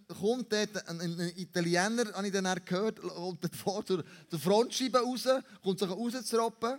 kommt 0.09 0.53
dort 0.53 0.89
ein, 0.89 1.01
ein 1.01 1.33
Italiener, 1.37 2.13
habe 2.13 2.27
ich 2.27 2.33
dann 2.33 2.65
gehört, 2.65 3.01
kommt 3.01 3.57
vor 3.57 3.85
zur, 3.87 4.05
zur 4.29 4.39
Frontscheibe 4.39 4.99
raus, 4.99 5.27
kommt 5.63 5.79
sich 5.79 5.91
rauszurappen. 5.91 6.79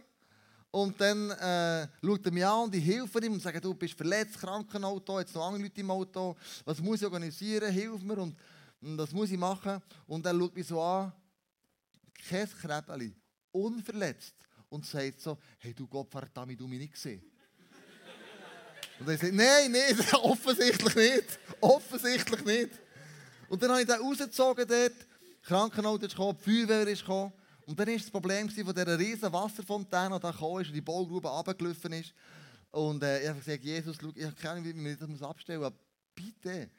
Und 0.76 1.00
dann 1.00 1.32
äh, 1.32 1.88
schaut 2.04 2.26
er 2.26 2.32
mich 2.34 2.46
an 2.46 2.64
und 2.66 2.76
ich 2.76 2.84
helfe 2.84 3.26
ihm 3.26 3.32
und 3.32 3.42
sage, 3.42 3.62
du 3.62 3.74
bist 3.74 3.94
verletzt, 3.94 4.38
Krankenauto, 4.38 5.22
jetzt 5.22 5.34
noch 5.34 5.48
andere 5.48 5.64
Leute 5.64 5.80
im 5.80 5.90
Auto, 5.90 6.36
was 6.66 6.82
muss 6.82 7.00
ich 7.00 7.06
organisieren, 7.06 7.72
hilf 7.72 8.02
mir 8.02 8.18
und, 8.18 8.36
und 8.82 8.98
das 8.98 9.14
muss 9.14 9.32
ich 9.32 9.38
machen. 9.38 9.82
Und 10.06 10.26
er 10.26 10.38
schaut 10.38 10.54
mich 10.54 10.68
so 10.68 10.82
an, 10.82 11.14
kein 12.28 12.50
Krebeli, 12.50 13.16
unverletzt 13.54 14.36
und 14.68 14.86
sagt 14.86 15.22
so, 15.22 15.38
hey 15.60 15.74
du 15.74 15.88
Gott, 15.88 16.12
verdammt, 16.12 16.60
du 16.60 16.68
mich 16.68 16.80
nicht 16.80 16.94
gesehen. 16.94 17.24
Und 19.00 19.08
er 19.08 19.18
sagt, 19.18 19.34
nein, 19.34 19.72
nein, 19.72 19.98
offensichtlich 20.24 20.96
nicht, 20.96 21.40
offensichtlich 21.62 22.44
nicht. 22.44 22.72
Und 23.48 23.64
dann 23.64 23.72
habe 23.72 23.80
ich 23.80 23.88
den 23.88 24.02
rausgezogen 24.02 24.68
dort, 24.68 25.08
Krankenauto 25.42 26.06
ist 26.06 26.12
gekommen, 26.12 26.38
die 26.46 26.66
Feuerwehr 26.66 26.88
ist 26.90 27.00
gekommen. 27.00 27.32
Und 27.66 27.80
dann 27.80 27.88
war 27.88 27.96
das 27.96 28.12
Problem 28.12 28.50
von 28.50 28.76
dieser 28.76 29.00
riesen 29.00 29.34
Wasserfontäne, 29.34 30.16
die 30.16 30.22
da 30.22 30.32
kam 30.32 30.60
ist 30.60 30.68
und 30.68 30.76
die 30.76 30.82
Baugrube 30.82 31.28
runtergelaufen 31.28 31.94
ist. 31.94 32.14
Und 32.72 33.02
äh, 33.04 33.24
ich 33.24 33.30
habe 33.30 33.40
gesagt, 33.40 33.64
Jesus, 33.64 33.98
schau, 34.00 34.10
ich 34.10 34.36
keine 34.36 34.60
Ahnung, 34.60 34.66
wie 34.66 34.74
man 34.74 34.98
das 35.00 35.24
abstellen 35.24 35.60
muss, 35.60 35.68
aber 35.68 35.78
bitte, 36.14 36.70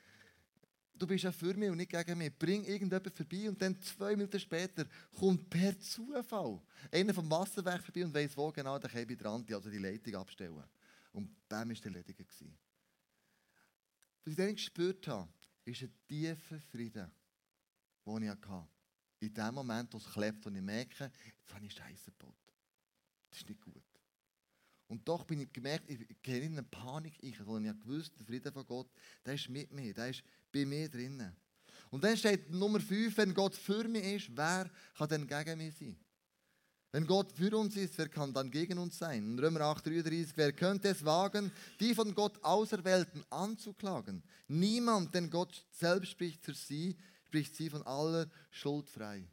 du 0.94 1.06
bist 1.06 1.24
ja 1.24 1.32
für 1.32 1.54
mich 1.54 1.70
und 1.70 1.78
nicht 1.78 1.90
gegen 1.90 2.18
mich. 2.18 2.38
Bring 2.38 2.64
irgendjemand 2.64 3.16
vorbei 3.16 3.48
und 3.48 3.60
dann 3.60 3.80
zwei 3.82 4.14
Minuten 4.14 4.38
später 4.38 4.86
kommt 5.18 5.50
per 5.50 5.76
Zufall 5.78 6.60
einer 6.92 7.14
vom 7.14 7.28
Wasserwerk 7.30 7.82
vorbei 7.82 8.04
und 8.04 8.14
weiss, 8.14 8.36
wo 8.36 8.52
genau 8.52 8.78
der 8.78 8.90
Käbi 8.90 9.16
dran 9.16 9.44
ist, 9.44 9.54
also 9.54 9.70
die 9.70 9.78
Leitung 9.78 10.14
abstellen. 10.14 10.62
Und 11.12 11.48
bam 11.48 11.70
ist 11.70 11.82
die 11.82 11.88
Erledigung. 11.88 12.26
Was 12.28 14.32
ich 14.32 14.36
dann 14.36 14.54
gespürt 14.54 15.08
habe, 15.08 15.28
ist 15.64 15.82
ein 15.82 15.92
tiefer 16.06 16.60
Frieden, 16.70 17.10
den 18.04 18.22
ich 18.22 18.28
hatte 18.28 18.68
in 19.20 19.32
dem 19.32 19.54
Moment, 19.54 19.92
wo 19.92 19.98
es 19.98 20.10
klebt 20.10 20.46
und 20.46 20.56
ich 20.56 20.62
merke, 20.62 21.10
jetzt 21.24 21.54
habe 21.54 21.64
ich 21.64 21.72
Scheiße 21.72 22.10
gebaut. 22.12 22.34
Das 23.30 23.40
ist 23.40 23.48
nicht 23.48 23.60
gut. 23.60 23.82
Und 24.88 25.06
doch 25.08 25.24
bin 25.24 25.40
ich 25.40 25.52
gemerkt, 25.52 25.90
ich 25.90 26.22
gehe 26.22 26.40
in 26.40 26.52
eine 26.52 26.62
Panik, 26.62 27.14
ich, 27.20 27.36
sondern 27.38 27.64
ich 27.64 27.70
habe 27.70 27.80
gewusst, 27.80 28.12
der 28.18 28.26
Frieden 28.26 28.52
von 28.52 28.66
Gott, 28.66 28.88
der 29.24 29.34
ist 29.34 29.48
mit 29.48 29.72
mir, 29.72 29.92
der 29.92 30.10
ist 30.10 30.22
bei 30.52 30.64
mir 30.64 30.88
drinnen. 30.88 31.34
Und 31.90 32.04
dann 32.04 32.16
steht 32.16 32.50
Nummer 32.50 32.80
5, 32.80 33.16
wenn 33.16 33.34
Gott 33.34 33.54
für 33.54 33.88
mich 33.88 34.04
ist, 34.04 34.36
wer 34.36 34.70
kann 34.96 35.08
denn 35.08 35.26
gegen 35.26 35.58
mich 35.58 35.76
sein? 35.76 35.96
Wenn 36.92 37.06
Gott 37.06 37.32
für 37.32 37.54
uns 37.56 37.76
ist, 37.76 37.98
wer 37.98 38.08
kann 38.08 38.32
dann 38.32 38.50
gegen 38.50 38.78
uns 38.78 38.96
sein? 38.98 39.32
In 39.32 39.38
Römer 39.38 39.60
8,33, 39.60 40.32
wer 40.36 40.52
könnte 40.52 40.88
es 40.88 41.04
wagen, 41.04 41.52
die 41.80 41.94
von 41.94 42.14
Gott 42.14 42.42
Auserwählten 42.42 43.24
anzuklagen? 43.28 44.22
Niemand, 44.48 45.14
denn 45.14 45.28
Gott 45.28 45.66
selbst 45.70 46.12
spricht 46.12 46.44
für 46.44 46.54
sie, 46.54 46.96
spricht 47.26 47.54
sie 47.54 47.68
von 47.68 47.82
aller 47.82 48.28
Schuld 48.50 48.88
frei. 48.88 49.28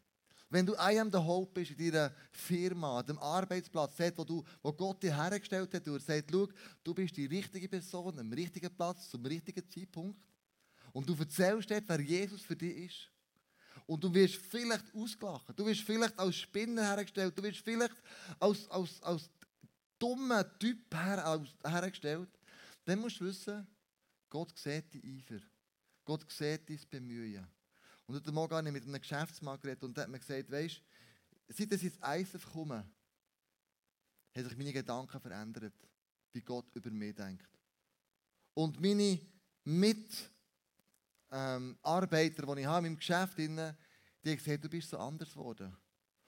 Wenn 0.50 0.66
du 0.66 0.74
I 0.74 1.00
am 1.00 1.12
the 1.12 1.18
Hope 1.18 1.52
bist 1.54 1.72
in 1.72 1.92
deiner 1.92 2.14
Firma, 2.32 3.02
dem 3.02 3.18
Arbeitsplatz, 3.18 3.96
dort, 3.96 4.18
wo, 4.18 4.24
du, 4.24 4.44
wo 4.62 4.72
Gott 4.72 5.02
dir 5.02 5.16
hergestellt 5.16 5.74
hat, 5.74 5.88
und 5.88 5.96
er 5.96 6.00
sagt, 6.00 6.32
du 6.32 6.94
bist 6.94 7.18
die 7.18 7.26
richtige 7.26 7.68
Person, 7.68 8.20
am 8.20 8.32
richtigen 8.32 8.76
Platz, 8.76 9.10
zum 9.10 9.26
richtigen 9.26 9.68
Zeitpunkt. 9.68 10.24
Und 10.92 11.10
du 11.10 11.16
erzählst 11.16 11.72
dort, 11.72 11.84
wer 11.88 12.02
Jesus 12.02 12.42
für 12.44 12.56
dich 12.56 12.78
ist. 12.86 13.10
Und 13.88 14.04
du 14.04 14.14
wirst 14.14 14.36
vielleicht 14.36 14.94
ausgelacht, 14.94 15.58
du 15.58 15.66
wirst 15.66 15.82
vielleicht 15.82 16.18
als 16.18 16.36
Spinner 16.36 16.84
hergestellt, 16.84 17.38
du 17.38 17.44
wirst 17.44 17.60
vielleicht 17.60 17.96
als, 18.40 18.70
als, 18.70 19.02
als 19.02 19.30
dummer 19.98 20.58
Typ 20.60 20.94
her, 20.94 21.44
hergestellt. 21.64 22.30
Dann 22.86 23.00
musst 23.00 23.20
du 23.20 23.26
wissen, 23.26 23.68
Gott 24.30 24.58
sieht 24.58 24.94
die 24.94 25.18
Eifer. 25.18 25.44
Gott 26.06 26.30
sieht 26.30 26.70
dein 26.70 26.80
Bemühen. 26.90 27.48
Und 28.06 28.16
heute 28.16 28.32
Morgen 28.32 28.56
habe 28.56 28.68
ich 28.68 28.74
mit 28.74 28.84
einem 28.84 29.00
Geschäftsmann 29.00 29.60
geredet 29.60 29.84
und 29.84 29.96
der 29.96 30.04
hat 30.04 30.12
mir 30.12 30.20
gesagt, 30.20 30.52
weißt 30.52 30.82
du, 31.48 31.54
seit 31.54 31.72
ich 31.72 31.84
ins 31.84 31.98
ISF 31.98 32.52
komme, 32.52 32.86
haben 34.36 34.44
sich 34.44 34.58
meine 34.58 34.74
Gedanken 34.74 35.20
verändert, 35.22 35.74
wie 36.34 36.42
Gott 36.42 36.66
über 36.74 36.90
mich 36.90 37.16
denkt. 37.16 37.48
Und 38.54 38.80
meine 38.82 39.20
Mitarbeiter, 39.64 40.28
ähm, 41.32 41.78
die 42.56 42.62
ich 42.62 42.68
habe 42.68 42.88
in 42.88 42.94
meinem 42.94 42.98
Geschäft, 42.98 43.38
die 43.38 43.48
haben 43.48 43.78
gesagt, 44.22 44.66
du 44.66 44.70
bist 44.70 44.90
so 44.90 44.98
anders 44.98 45.32
geworden. 45.32 45.76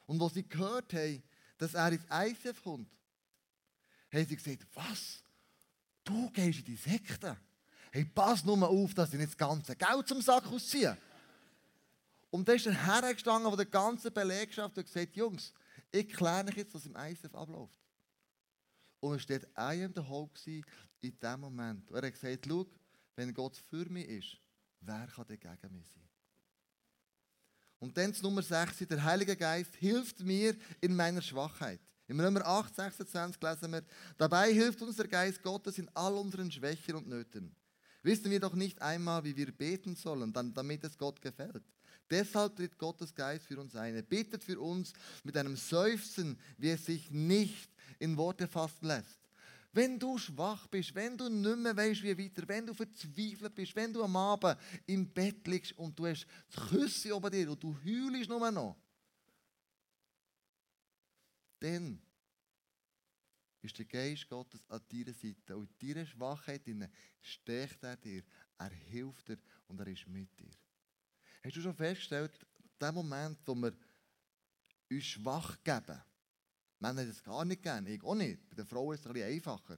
Und 0.05 0.21
als 0.21 0.35
sie 0.35 0.47
gehört 0.47 0.93
haben, 0.93 1.23
dass 1.57 1.73
er 1.73 1.91
ins 1.91 2.05
ISF 2.05 2.63
kommt, 2.63 2.89
haben 4.11 4.25
sie 4.25 4.35
gesagt, 4.35 4.65
was? 4.73 5.23
Du 6.03 6.29
gehst 6.31 6.59
in 6.59 6.65
die 6.65 6.75
Sekte? 6.75 7.35
Hey, 7.91 8.05
pass 8.05 8.45
nur 8.45 8.67
auf, 8.67 8.93
dass 8.93 9.11
ich 9.11 9.19
nicht 9.19 9.31
das 9.31 9.37
ganze 9.37 9.75
Geld 9.75 10.07
zum 10.07 10.21
Sack 10.21 10.45
ausziehe. 10.47 10.97
Und 12.35 12.45
dann 12.49 12.57
ist 12.57 12.65
er 12.65 12.73
hergestanden 12.73 13.49
von 13.49 13.55
der 13.55 13.65
ganzen 13.65 14.13
Belegschaft 14.13 14.77
und 14.77 14.83
gesagt, 14.83 15.15
Jungs, 15.15 15.53
ich 15.89 16.09
kläre 16.09 16.45
euch 16.45 16.57
jetzt, 16.57 16.75
was 16.75 16.85
im 16.85 16.93
ISF 16.93 17.33
abläuft. 17.33 17.79
Und 18.99 19.15
es 19.15 19.29
war 19.29 19.71
am 19.71 19.93
the 19.95 20.01
Hope 20.01 20.37
in 20.99 21.17
dem 21.17 21.39
Moment. 21.39 21.89
Und 21.89 21.95
er 21.95 22.07
hat 22.07 22.13
gesagt, 22.13 22.45
schau, 22.45 22.65
wenn 23.15 23.33
Gott 23.33 23.55
für 23.55 23.89
mich 23.89 24.05
ist, 24.09 24.37
wer 24.81 25.07
kann 25.07 25.25
denn 25.27 25.39
gegen 25.39 25.71
mich 25.71 25.87
sein? 25.87 26.09
Und 27.79 27.95
dann 27.97 28.13
Nummer 28.21 28.41
6, 28.41 28.79
der 28.79 29.01
Heilige 29.01 29.37
Geist 29.37 29.73
hilft 29.75 30.19
mir 30.19 30.57
in 30.81 30.93
meiner 30.93 31.21
Schwachheit. 31.21 31.79
Im 32.05 32.19
Römer 32.19 32.45
8, 32.45 32.75
26 32.75 33.41
lesen 33.41 33.71
wir, 33.71 33.85
dabei 34.17 34.51
hilft 34.51 34.81
uns 34.81 34.97
der 34.97 35.07
Geist 35.07 35.41
Gottes 35.41 35.77
in 35.77 35.89
all 35.93 36.15
unseren 36.15 36.51
Schwächen 36.51 36.95
und 36.95 37.07
Nöten. 37.07 37.55
Wissen 38.03 38.29
wir 38.29 38.41
doch 38.41 38.55
nicht 38.55 38.81
einmal, 38.81 39.23
wie 39.23 39.37
wir 39.37 39.53
beten 39.53 39.95
sollen, 39.95 40.33
damit 40.33 40.83
es 40.83 40.97
Gott 40.97 41.21
gefällt. 41.21 41.63
Deshalb 42.09 42.55
tritt 42.55 42.77
Gottes 42.77 43.13
Geist 43.13 43.45
für 43.45 43.59
uns 43.59 43.75
ein. 43.75 43.95
Er 43.95 44.03
bittet 44.03 44.43
für 44.43 44.59
uns 44.59 44.93
mit 45.23 45.35
einem 45.37 45.55
Seufzen, 45.55 46.39
wie 46.57 46.69
es 46.69 46.85
sich 46.85 47.09
nicht 47.11 47.69
in 47.99 48.15
Worte 48.15 48.47
fassen 48.47 48.87
lässt. 48.87 49.19
Wenn 49.73 49.99
du 49.99 50.17
schwach 50.17 50.67
bist, 50.67 50.95
wenn 50.95 51.17
du 51.17 51.27
nicht 51.27 51.57
mehr 51.57 51.75
weißt, 51.75 52.03
wie 52.03 52.17
weiter, 52.17 52.47
wenn 52.47 52.65
du 52.65 52.73
verzweifelt 52.73 53.53
bist, 53.53 53.75
wenn 53.75 53.91
du 53.91 54.03
am 54.03 54.15
Abend 54.15 54.57
im 54.85 55.09
Bett 55.11 55.45
liegst 55.47 55.77
und 55.77 55.99
du 55.99 56.05
hast 56.05 56.25
das 56.49 56.69
Küsse 56.69 57.13
oben 57.13 57.29
dir 57.29 57.51
und 57.51 57.61
du 57.61 57.75
heulst 57.83 58.29
nur 58.29 58.51
noch, 58.51 58.77
dann 61.59 62.01
ist 63.63 63.77
der 63.77 63.85
Geist 63.85 64.29
Gottes 64.29 64.63
an 64.69 64.81
deiner 64.89 65.13
Seite. 65.13 65.57
Und 65.57 65.69
in 65.81 65.93
deiner 65.93 66.05
Schwachheit 66.05 66.61
stärkt 67.21 67.83
er 67.83 67.97
dir, 67.97 68.23
er 68.57 68.69
hilft 68.69 69.27
dir 69.27 69.39
und 69.67 69.79
er 69.79 69.87
ist 69.87 70.07
mit 70.07 70.29
dir. 70.39 70.51
Hast 71.45 71.55
du 71.57 71.61
schon 71.61 71.75
festgestellt, 71.75 72.31
der 72.81 72.91
Moment, 72.91 73.37
wo 73.45 73.53
wir 73.53 73.71
uns 74.89 75.03
schwach 75.03 75.55
geben, 75.63 76.01
Männer 76.79 77.05
das 77.05 77.21
gar 77.21 77.45
nicht 77.45 77.61
gerne, 77.61 77.87
ich 77.87 78.03
auch 78.03 78.15
nicht. 78.15 78.49
Bei 78.49 78.55
den 78.55 78.65
Frauen 78.65 78.95
ist 78.95 79.01
es 79.01 79.05
ein 79.05 79.13
bisschen 79.13 79.31
einfacher. 79.31 79.77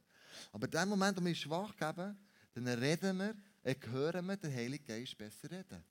Aber 0.53 0.65
in 0.65 0.71
dem 0.71 0.87
Moment, 0.87 1.17
wo 1.17 1.21
wir 1.21 1.27
uns 1.27 1.39
schwach 1.39 1.75
geben, 1.75 2.17
dann 2.53 2.67
reden 2.69 3.17
wir, 3.17 3.35
dann 3.63 3.91
hören 3.91 4.25
wir 4.27 4.37
den 4.37 4.53
Heiligen 4.53 4.85
Geist 4.85 5.17
besser 5.17 5.51
reden. 5.51 5.83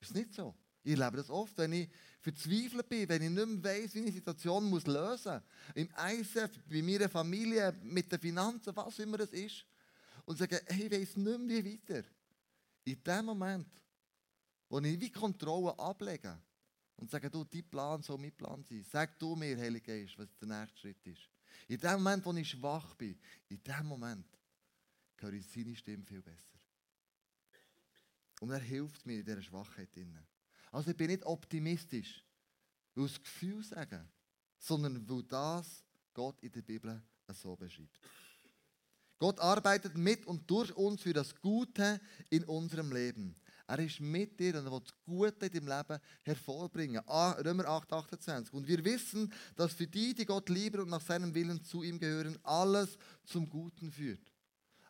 Ist 0.00 0.16
nicht 0.16 0.34
so? 0.34 0.52
Ich 0.82 0.98
erlebe 0.98 1.18
das 1.18 1.30
oft, 1.30 1.56
wenn 1.58 1.74
ich 1.74 1.88
verzweifelt 2.20 2.88
bin, 2.88 3.08
wenn 3.08 3.22
ich 3.22 3.30
nicht 3.30 3.46
mehr 3.46 3.62
weiss, 3.62 3.94
wie 3.94 4.00
ich 4.00 4.06
eine 4.06 4.12
Situation 4.14 4.64
muss 4.64 4.84
lösen 4.84 5.34
muss. 5.34 5.42
Im 5.76 5.88
ISF, 6.10 6.58
bei 6.68 6.82
meiner 6.82 7.08
Familie, 7.08 7.72
mit 7.84 8.10
den 8.10 8.18
Finanzen, 8.18 8.74
was 8.74 8.98
immer 8.98 9.20
es 9.20 9.30
ist. 9.30 9.64
Und 10.24 10.38
sage, 10.38 10.60
hey, 10.66 10.86
ich 10.86 10.90
weiss 10.90 11.16
nicht 11.16 11.38
mehr, 11.38 11.64
wie 11.64 11.72
weiter. 11.72 12.02
In 12.82 13.00
dem 13.04 13.24
Moment, 13.26 13.68
wo 14.68 14.78
ich 14.80 15.00
wie 15.00 15.10
Kontrolle 15.10 15.78
ablege 15.78 16.38
und 16.96 17.10
sage, 17.10 17.30
du, 17.30 17.44
dein 17.44 17.68
Plan 17.68 18.02
soll 18.02 18.18
mein 18.18 18.32
Plan 18.32 18.62
sein. 18.64 18.84
Sag 18.90 19.18
du 19.18 19.36
mir, 19.36 19.56
Heiliger 19.56 19.94
Geist, 19.94 20.18
was 20.18 20.28
der 20.40 20.48
nächste 20.48 20.78
Schritt 20.78 21.06
ist. 21.06 21.28
In 21.68 21.78
dem 21.78 21.92
Moment, 21.94 22.24
wo 22.24 22.32
ich 22.32 22.50
schwach 22.50 22.94
bin, 22.94 23.18
in 23.48 23.62
dem 23.62 23.86
Moment 23.86 24.26
höre 25.18 25.32
ich 25.32 25.46
seine 25.46 25.76
Stimme 25.76 26.04
viel 26.04 26.22
besser. 26.22 26.58
Und 28.40 28.50
er 28.50 28.60
hilft 28.60 29.04
mir 29.06 29.18
in 29.18 29.24
dieser 29.24 29.42
Schwachheit. 29.42 29.88
Also 30.70 30.90
ich 30.90 30.96
bin 30.96 31.08
nicht 31.08 31.24
optimistisch, 31.24 32.24
weil 32.94 33.06
das 33.06 33.20
Gefühl 33.20 33.62
sagen, 33.62 34.08
sondern 34.58 35.08
weil 35.08 35.22
das 35.24 35.84
Gott 36.14 36.40
in 36.42 36.52
der 36.52 36.62
Bibel 36.62 37.02
so 37.32 37.56
beschreibt. 37.56 37.98
Gott 39.18 39.40
arbeitet 39.40 39.96
mit 39.96 40.26
und 40.26 40.48
durch 40.48 40.74
uns 40.76 41.02
für 41.02 41.12
das 41.12 41.34
Gute 41.40 42.00
in 42.30 42.44
unserem 42.44 42.92
Leben. 42.92 43.34
Er 43.68 43.80
ist 43.80 44.00
mit 44.00 44.40
dir 44.40 44.58
und 44.58 44.64
er 44.64 44.72
will 44.72 44.80
das 44.80 44.94
Gute 45.04 45.44
in 45.46 45.52
deinem 45.52 45.78
Leben 45.78 46.00
hervorbringen. 46.22 47.02
Ah, 47.06 47.32
Römer 47.32 47.66
8, 47.66 47.92
28. 47.92 48.54
Und 48.54 48.66
wir 48.66 48.82
wissen, 48.82 49.30
dass 49.56 49.74
für 49.74 49.86
die, 49.86 50.14
die 50.14 50.24
Gott 50.24 50.48
lieben 50.48 50.80
und 50.80 50.88
nach 50.88 51.02
seinem 51.02 51.34
Willen 51.34 51.62
zu 51.62 51.82
ihm 51.82 51.98
gehören, 51.98 52.38
alles 52.44 52.96
zum 53.24 53.46
Guten 53.46 53.92
führt. 53.92 54.32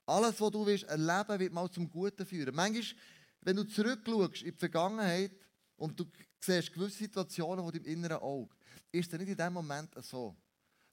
Alles, 0.06 0.40
was 0.40 0.50
du 0.52 0.64
willst 0.64 0.84
erleben, 0.84 1.40
wird 1.40 1.52
mal 1.52 1.68
zum 1.68 1.90
Guten 1.90 2.24
führen. 2.24 2.54
Manchmal, 2.54 3.02
wenn 3.40 3.56
du 3.56 3.64
zurückschaust 3.64 4.42
in 4.42 4.52
die 4.52 4.58
Vergangenheit 4.58 5.32
und 5.76 5.98
du 5.98 6.04
siehst 6.40 6.72
gewisse 6.72 6.98
Situationen 6.98 7.64
vor 7.64 7.72
deinem 7.72 7.84
inneren 7.84 8.18
Auge, 8.18 8.54
ist 8.92 9.12
es 9.12 9.18
nicht 9.18 9.30
in 9.30 9.36
dem 9.36 9.54
Moment 9.54 9.92
so, 10.04 10.36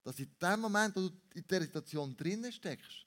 dass 0.02 0.18
in 0.18 0.34
dem 0.42 0.60
Moment, 0.60 0.96
wo 0.96 1.02
du 1.02 1.14
in 1.34 1.46
dieser 1.46 1.62
Situation 1.62 2.16
drinnen 2.16 2.50
steckst, 2.50 3.06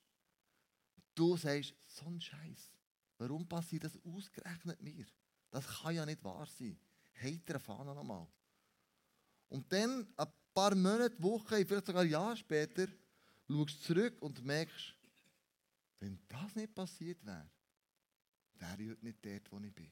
du 1.15 1.35
sagst, 1.35 1.73
so 1.85 2.05
ein 2.05 2.21
Scheiß. 2.21 2.71
Warum 3.19 3.47
passiert 3.47 3.83
das 3.83 3.99
ausgerechnet 4.05 4.81
mir? 4.81 5.05
Das 5.51 5.67
kann 5.67 5.93
ja 5.93 6.05
nicht 6.05 6.23
wahr 6.23 6.47
sein. 6.47 6.79
Heiter 7.21 7.59
Fahne 7.59 7.93
nochmal. 7.93 8.25
Und 9.49 9.71
dann, 9.73 10.07
ein 10.15 10.27
paar 10.53 10.73
Monate, 10.73 11.21
Wochen, 11.21 11.65
vielleicht 11.65 11.85
sogar 11.85 12.05
Jahre 12.05 12.37
später, 12.37 12.87
schaust 13.47 13.75
du 13.75 13.93
zurück 13.93 14.21
und 14.21 14.43
merkst, 14.45 14.95
wenn 15.99 16.17
das 16.29 16.55
nicht 16.55 16.73
passiert 16.73 17.25
wäre, 17.25 17.49
wäre 18.53 18.81
ich 18.81 18.89
heute 18.89 19.05
nicht 19.05 19.25
dort, 19.25 19.51
wo 19.51 19.59
ich 19.59 19.73
bin. 19.73 19.91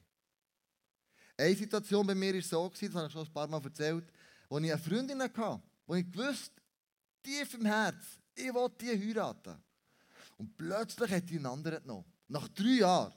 Eine 1.36 1.54
Situation 1.54 2.06
bei 2.06 2.14
mir 2.14 2.34
war 2.34 2.42
so, 2.42 2.68
das 2.68 2.94
habe 2.94 3.06
ich 3.06 3.12
schon 3.12 3.26
ein 3.26 3.32
paar 3.32 3.46
Mal 3.46 3.62
erzählt, 3.62 4.10
wo 4.48 4.58
ich 4.58 4.72
eine 4.72 4.82
Freundin 4.82 5.20
hatte, 5.20 5.62
wo 5.86 5.94
ich 5.94 6.16
wusste, 6.16 6.62
tief 7.22 7.52
im 7.54 7.66
Herz, 7.66 8.18
ich 8.34 8.54
will 8.54 8.70
die 8.80 8.88
heiraten. 8.88 9.62
Und 10.38 10.56
plötzlich 10.56 11.10
hat 11.10 11.28
die 11.28 11.36
einen 11.36 11.46
anderen 11.46 11.82
genommen. 11.82 12.17
Nach 12.28 12.46
drei 12.48 12.78
Jahren. 12.78 13.12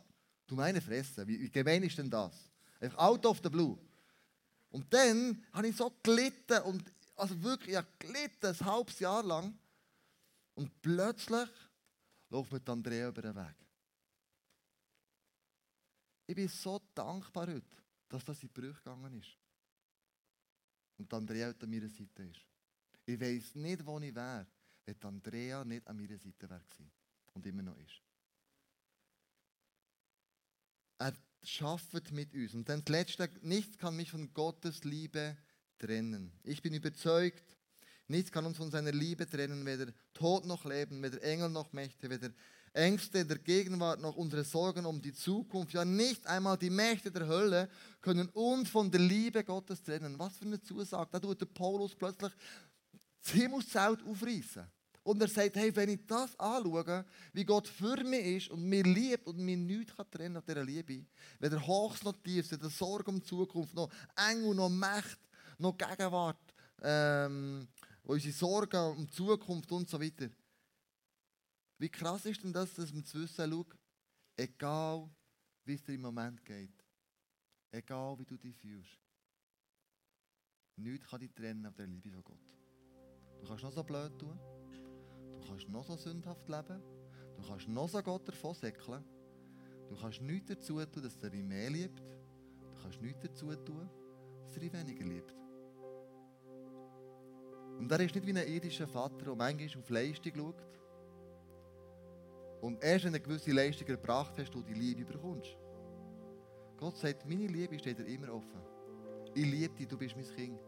Du 0.48 0.56
meine 0.56 0.82
Fresse, 0.82 1.26
wie, 1.28 1.40
wie 1.40 1.50
gemein 1.50 1.84
ist 1.84 1.98
denn 1.98 2.10
das? 2.10 2.52
Einfach 2.80 2.98
out 2.98 3.26
of 3.26 3.40
the 3.44 3.50
blue. 3.50 3.78
Und 4.70 4.92
dann 4.94 5.46
habe 5.54 5.68
ich 5.68 5.76
so 5.76 5.94
gelitten 6.02 6.62
und 6.64 6.84
also 7.16 7.42
wirklich, 7.44 7.76
ich 7.76 8.00
gelitten, 8.00 8.48
ein 8.48 8.66
halbes 8.66 9.00
Jahr 9.00 9.24
lang. 9.24 9.58
Und 10.56 10.82
plötzlich 10.82 11.50
läuft 12.30 12.52
mit 12.52 12.68
Andrea 12.68 13.10
über 13.10 13.22
den 13.22 13.36
Weg. 13.36 13.56
Ich 16.28 16.36
bin 16.36 16.48
so 16.48 16.82
dankbar 16.96 17.48
heute, 17.48 17.76
dass 18.08 18.24
das 18.24 18.42
in 18.42 18.50
die 18.50 18.60
Brüche 18.60 18.76
gegangen 18.76 19.14
ist. 19.20 19.38
Und 20.98 21.14
Andrea 21.14 21.48
heute 21.48 21.66
an 21.66 21.72
meiner 21.72 21.90
Seite 21.90 22.24
ist. 22.24 22.46
Ich 23.06 23.20
weiß 23.20 23.56
nicht, 23.56 23.86
wo 23.86 24.00
ich 24.00 24.16
wäre, 24.16 24.48
wenn 24.86 25.04
Andrea 25.04 25.66
nicht 25.66 25.88
an 25.88 25.98
meiner 25.98 26.18
Seite 26.18 26.50
wäre 26.50 26.62
und 27.34 27.46
immer 27.46 27.64
noch 27.64 27.78
ist. 27.78 28.02
Er 31.02 31.14
schafft 31.44 32.12
mit 32.12 32.34
uns. 32.36 32.54
Und 32.54 32.70
dann 32.70 32.86
das 32.86 32.92
Letzte, 32.92 33.30
nichts 33.42 33.78
kann 33.80 33.96
mich 33.96 34.12
von 34.12 34.32
Gottes 34.34 34.84
Liebe 34.84 35.36
trennen. 35.80 36.32
Ich 36.44 36.62
bin 36.62 36.76
überzeugt, 36.76 37.58
nichts 38.08 38.32
kann 38.32 38.46
uns 38.46 38.58
von 38.58 38.70
seiner 38.70 38.92
Liebe 38.92 39.28
trennen, 39.28 39.66
weder 39.66 39.92
Tod 40.14 40.46
noch 40.46 40.64
Leben, 40.64 41.02
weder 41.02 41.22
Engel 41.24 41.50
noch 41.50 41.74
Mächte, 41.74 42.08
weder 42.08 42.30
Ängste 42.74 43.26
der 43.26 43.40
Gegenwart 43.40 44.00
noch 44.00 44.16
unsere 44.16 44.44
Sorgen 44.44 44.86
um 44.86 45.02
die 45.02 45.14
Zukunft. 45.14 45.74
Ja, 45.74 45.84
nicht 45.84 46.28
einmal 46.28 46.58
die 46.58 46.70
Mächte 46.70 47.12
der 47.12 47.28
Hölle 47.28 47.68
können 48.00 48.30
uns 48.30 48.70
von 48.70 48.92
der 48.92 49.02
Liebe 49.02 49.44
Gottes 49.44 49.82
trennen. 49.82 50.20
Was 50.20 50.38
für 50.38 50.46
eine 50.46 50.62
Zusage. 50.62 51.10
Da 51.12 51.20
tut 51.20 51.42
der 51.42 51.48
Paulus 51.48 51.96
plötzlich 51.96 52.32
das 53.24 53.32
Himmelszelt 53.34 54.04
aufreißen. 54.06 54.68
Und 55.04 55.22
er 55.22 55.28
sagt, 55.28 55.56
hey, 55.56 55.76
wenn 55.76 55.90
ich 55.90 56.06
das 56.06 56.40
anschaue, 56.40 57.06
wie 57.34 57.44
Gott 57.44 57.68
für 57.68 58.04
mich 58.04 58.26
ist 58.38 58.50
und 58.50 58.64
mir 58.64 58.84
liebt 58.84 59.26
und 59.28 59.38
mir 59.38 59.58
nichts 59.58 59.96
kann 59.96 60.10
trennen 60.12 60.42
von 60.42 60.54
dieser 60.54 60.64
Liebe, 60.64 61.06
weder 61.40 61.66
Hochs 61.66 62.04
noch 62.04 62.16
Tiefs, 62.18 62.52
weder 62.52 62.70
Sorge 62.70 63.10
um 63.10 63.20
die 63.20 63.26
Zukunft, 63.26 63.74
noch 63.74 63.90
Engel, 64.16 64.54
noch 64.54 64.70
Macht, 64.70 65.20
noch 65.58 65.76
Gegenwart, 65.76 66.54
ähm, 66.84 67.68
unsere 68.04 68.34
Sorgen 68.34 68.98
um 68.98 69.08
die 69.08 69.12
Zukunft 69.12 69.72
und 69.72 69.90
so 69.90 70.00
weiter. 70.00 70.30
Wie 71.80 71.90
krass 71.90 72.26
ist 72.26 72.44
denn 72.44 72.54
das, 72.54 72.76
dass 72.76 72.94
man 72.94 73.04
zu 73.04 73.22
wissen, 73.22 73.50
schau, 73.50 73.66
egal 74.38 75.10
wie 75.66 75.74
es 75.74 75.84
dir 75.84 75.96
im 75.96 76.02
Moment 76.02 76.46
geht, 76.46 76.86
egal 77.72 78.20
wie 78.20 78.26
du 78.26 78.38
dich 78.38 78.56
fühlst, 78.56 79.00
nichts 80.76 81.08
kann 81.08 81.22
dich 81.22 81.34
trennen 81.34 81.66
auf 81.66 81.76
der 81.76 81.88
Liebe 81.88 82.12
von 82.12 82.24
Gott. 82.24 82.52
Du 83.40 83.48
kannst 83.48 83.64
noch 83.64 83.74
so 83.74 83.84
blöd 83.84 84.20
tun, 84.20 84.40
Du 85.42 85.48
kannst 85.48 85.70
noch 85.70 85.84
so 85.84 85.96
sündhaft 85.96 86.48
leben. 86.48 86.82
Du 87.36 87.48
kannst 87.48 87.68
noch 87.68 87.90
so 87.90 88.02
Gott 88.02 88.28
davon 88.28 88.54
säckeln. 88.54 89.04
Du 89.90 89.96
kannst 90.00 90.22
nichts 90.22 90.50
dazu 90.50 90.86
tun, 90.86 91.04
dass 91.04 91.22
er 91.22 91.30
dich 91.30 91.44
mehr 91.44 91.70
liebt. 91.70 92.00
Du 92.00 92.82
kannst 92.82 93.02
nichts 93.02 93.20
dazu 93.22 93.54
tun, 93.56 93.90
dass 94.46 94.56
er 94.56 94.62
dich 94.62 94.74
weniger 94.74 95.06
liebt. 95.06 95.36
Und 97.80 97.92
er 97.92 98.00
ist 98.00 98.14
nicht 98.14 98.28
wie 98.28 98.38
ein 98.38 98.48
irdischer 98.48 98.88
Vater, 98.88 99.26
der 99.26 99.36
manchmal 99.36 99.82
auf 99.82 99.90
Leistung 99.90 100.34
schaut. 100.36 100.64
Und 102.62 102.84
erst 102.84 103.06
wenn 103.06 103.14
du 103.14 103.18
eine 103.18 103.26
gewisse 103.26 103.52
Leistung 103.52 103.88
erbracht 103.88 104.38
hast, 104.38 104.54
du 104.54 104.62
die 104.62 104.76
Liebe 104.76 105.04
bekommst. 105.04 105.58
Gott 106.78 106.96
sagt, 106.98 107.28
meine 107.28 107.48
Liebe 107.48 107.78
steht 107.80 107.98
dir 107.98 108.06
immer 108.06 108.34
offen. 108.34 108.62
Ich 109.34 109.46
liebe 109.46 109.74
dich, 109.76 109.88
du 109.88 109.98
bist 109.98 110.16
mein 110.16 110.26
Kind. 110.36 110.60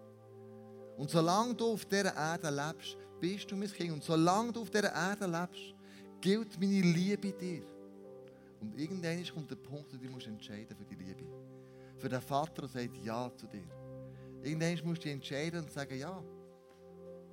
Und 0.97 1.09
solange 1.09 1.53
du 1.53 1.73
auf 1.73 1.85
dieser 1.85 2.15
Erde 2.15 2.49
lebst, 2.49 2.97
bist 3.23 3.49
du 3.49 3.55
mein 3.55 3.71
Kind. 3.71 3.93
Und 3.93 4.03
solange 4.03 4.51
du 4.51 4.63
auf 4.63 4.69
dieser 4.69 4.93
Erde 4.93 5.25
lebst, 5.25 5.73
gilt 6.19 6.59
meine 6.59 6.81
Liebe 6.81 7.31
dir. 7.31 7.63
Und 8.59 8.77
irgendwann 8.77 9.23
kommt 9.33 9.49
der 9.49 9.55
Punkt, 9.55 9.93
wo 9.93 9.97
du 9.97 10.09
musst 10.09 10.27
entscheiden 10.27 10.75
für 10.75 10.83
die 10.83 10.95
Liebe. 10.95 11.23
Für 11.97 12.09
den 12.09 12.21
Vater, 12.21 12.63
der 12.63 12.67
sagt 12.67 12.97
Ja 12.97 13.31
zu 13.33 13.47
dir. 13.47 13.63
Irgendwann 14.41 14.73
musst 14.85 15.03
du 15.03 15.03
dich 15.03 15.13
entscheiden 15.13 15.61
und 15.61 15.71
sagen 15.71 15.97
Ja. 15.97 16.21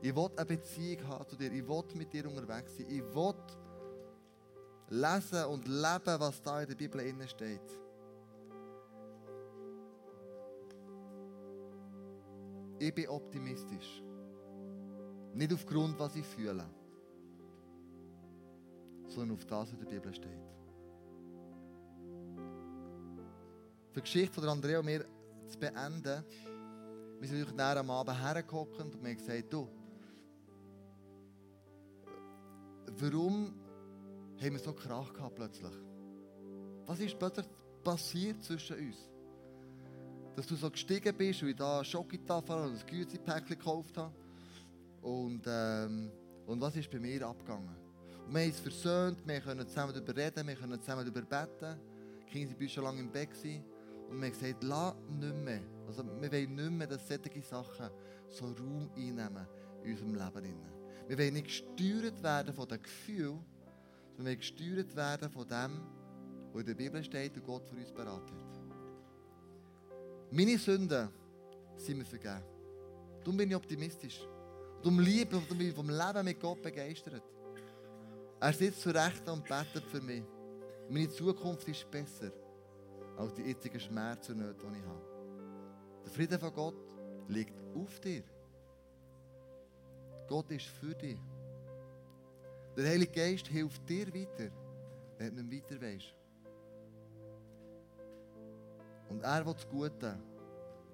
Ich 0.00 0.14
will 0.14 0.28
eine 0.36 0.46
Beziehung 0.46 1.08
haben 1.08 1.28
zu 1.28 1.36
dir. 1.36 1.52
Ich 1.52 1.66
will 1.66 1.84
mit 1.96 2.12
dir 2.12 2.24
unterwegs 2.28 2.76
sein. 2.76 2.86
Ich 2.88 3.02
will 3.02 3.34
lesen 4.90 5.44
und 5.46 5.66
leben, 5.66 6.20
was 6.20 6.40
da 6.40 6.62
in 6.62 6.68
der 6.68 6.76
Bibel 6.76 7.28
steht. 7.28 7.78
Ich 12.78 12.94
bin 12.94 13.08
optimistisch. 13.08 14.04
Nicht 15.34 15.52
aufgrund, 15.52 15.98
was 15.98 16.16
ich 16.16 16.26
fühle, 16.26 16.64
sondern 19.06 19.36
auf 19.36 19.44
das, 19.44 19.72
was 19.72 19.72
in 19.72 19.78
der 19.80 19.86
Bibel 19.86 20.14
steht. 20.14 20.30
Für 23.92 24.00
die 24.00 24.00
Geschichte 24.02 24.34
von 24.34 24.48
Andrea 24.48 24.78
und 24.78 24.86
mir 24.86 25.04
zu 25.48 25.58
beenden, 25.58 26.24
wir 27.20 27.28
sind 27.28 27.38
natürlich 27.40 27.56
näher 27.56 27.76
am 27.76 27.90
Abend 27.90 28.22
hergekommen 28.22 28.74
und 28.74 29.02
mir 29.02 29.14
gesagt, 29.14 29.52
du, 29.52 29.68
warum 32.98 33.54
haben 34.40 34.52
wir 34.52 34.58
so 34.58 34.72
Krach 34.72 35.12
gehabt 35.12 35.34
plötzlich? 35.34 35.72
Was 36.86 37.00
ist 37.00 37.18
plötzlich 37.18 37.46
passiert 37.82 38.42
zwischen 38.42 38.76
uns? 38.78 39.10
dass 40.36 40.46
du 40.46 40.56
so 40.56 40.70
gestiegen 40.70 41.14
bist, 41.16 41.42
wie 41.42 41.50
ich 41.50 41.56
da 41.56 41.84
Schokotafel 41.84 42.56
oder 42.56 42.64
ein 42.70 42.86
Gütepäckchen 42.86 43.58
gekauft 43.58 43.96
habe. 43.98 44.14
Und, 45.02 45.42
ähm, 45.46 46.10
und 46.46 46.60
was 46.60 46.76
ist 46.76 46.90
bei 46.90 46.98
mir 46.98 47.26
abgegangen? 47.26 47.76
Und 48.26 48.34
wir 48.34 48.42
haben 48.42 48.48
uns 48.48 48.60
versöhnt, 48.60 49.26
wir 49.26 49.40
können 49.40 49.66
zusammen 49.66 49.92
darüber 49.94 50.16
reden, 50.16 50.46
wir 50.46 50.54
können 50.54 50.80
zusammen 50.80 51.04
darüber 51.04 51.22
beten. 51.22 51.80
Die 52.20 52.30
Kinder 52.30 52.58
waren 52.58 52.68
schon 52.68 52.84
lange 52.84 53.00
im 53.00 53.10
Bett. 53.10 53.30
Und 53.34 54.20
wir 54.20 54.28
haben 54.28 54.32
gesagt, 54.32 54.62
lass 54.64 54.94
nicht 55.08 55.36
mehr. 55.36 55.60
Also 55.86 56.04
wir 56.04 56.32
wollen 56.32 56.54
nicht 56.54 56.70
mehr, 56.70 56.86
dass 56.86 57.08
solche 57.08 57.42
Sachen 57.42 57.90
so 58.28 58.44
Raum 58.46 58.90
einnehmen 58.96 59.46
in 59.82 59.90
unserem 59.92 60.14
Leben. 60.14 60.56
Wir 61.08 61.18
wollen 61.18 61.34
nicht 61.34 61.46
gesteuert 61.46 62.22
werden 62.22 62.54
von 62.54 62.68
den 62.68 62.82
Gefühlen, 62.82 63.40
sondern 64.16 64.26
wir 64.26 64.36
gesteuert 64.36 64.94
werden 64.94 65.30
von 65.30 65.48
dem, 65.48 65.80
was 66.52 66.60
in 66.60 66.66
der 66.66 66.74
Bibel 66.74 67.02
steht 67.02 67.36
und 67.36 67.44
Gott 67.44 67.66
für 67.66 67.76
uns 67.76 67.90
beraten 67.90 68.34
hat. 68.34 68.60
Meine 70.30 70.56
Sünden 70.58 71.08
sind 71.76 71.98
mir 71.98 72.04
vergeben. 72.04 72.42
Darum 73.20 73.36
bin 73.36 73.50
ich 73.50 73.56
optimistisch. 73.56 74.20
Darum 74.82 75.00
liebe 75.00 75.36
und 75.36 75.58
bin 75.58 75.74
vom 75.74 75.90
Leben 75.90 76.24
mit 76.24 76.40
Gott 76.40 76.62
begeistert. 76.62 77.22
Er 78.40 78.52
sitzt 78.52 78.80
zu 78.80 78.90
Rechten 78.90 79.28
und 79.28 79.46
betet 79.46 79.84
für 79.84 80.00
mich. 80.00 80.24
Meine 80.88 81.10
Zukunft 81.10 81.68
ist 81.68 81.90
besser 81.90 82.32
als 83.18 83.34
die 83.34 83.42
jetzigen 83.42 83.78
Schmerzen 83.78 84.32
und 84.32 84.38
Nöte, 84.38 84.66
die 84.66 84.78
ich 84.78 84.86
habe. 84.86 85.10
Der 86.04 86.12
Frieden 86.12 86.38
von 86.38 86.54
Gott 86.54 86.96
liegt 87.28 87.60
auf 87.76 88.00
dir. 88.00 88.22
Gott 90.26 90.50
ist 90.50 90.66
für 90.66 90.94
dich. 90.94 91.18
Der 92.76 92.88
Heilige 92.88 93.12
Geist 93.12 93.46
hilft 93.48 93.86
dir 93.86 94.06
weiter, 94.06 94.50
wenn 95.18 95.36
du 95.36 95.42
nicht 95.42 95.70
weiter 95.70 95.82
weißt. 95.82 96.14
Und 99.10 99.22
er 99.22 99.44
will 99.44 99.52
das 99.52 99.68
Gute 99.68 100.18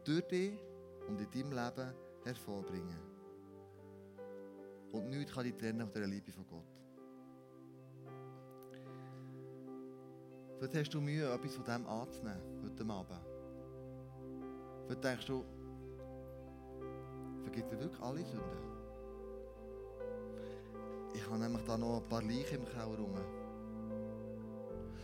durch 0.02 0.22
dich 0.22 0.58
und 1.06 1.20
in 1.20 1.30
deinem 1.30 1.52
Leben 1.52 1.94
hervorbringen. 2.24 3.15
Und 4.96 5.10
nichts 5.10 5.32
kann 5.32 5.44
dich 5.44 5.54
trennen 5.54 5.86
von 5.90 6.00
der 6.00 6.08
Liebe 6.08 6.32
von 6.32 6.46
Gott. 6.46 6.64
Vielleicht 10.56 10.74
hast 10.74 10.94
du 10.94 11.02
Mühe, 11.02 11.30
etwas 11.30 11.54
von 11.54 11.64
dem 11.64 11.86
anzunehmen, 11.86 12.40
heute 12.64 12.90
Abend. 12.90 13.20
Vielleicht 14.86 15.04
denkst 15.04 15.26
du, 15.26 15.44
vergibt 17.42 17.70
dir 17.70 17.78
wirklich 17.78 18.00
alle 18.00 18.24
Sünden? 18.24 18.76
Ich 21.12 21.26
habe 21.26 21.38
nämlich 21.40 21.62
da 21.64 21.76
noch 21.76 22.02
ein 22.02 22.08
paar 22.08 22.22
Leichen 22.22 22.60
im 22.60 22.64
Keller 22.64 22.96
rum. 22.96 23.14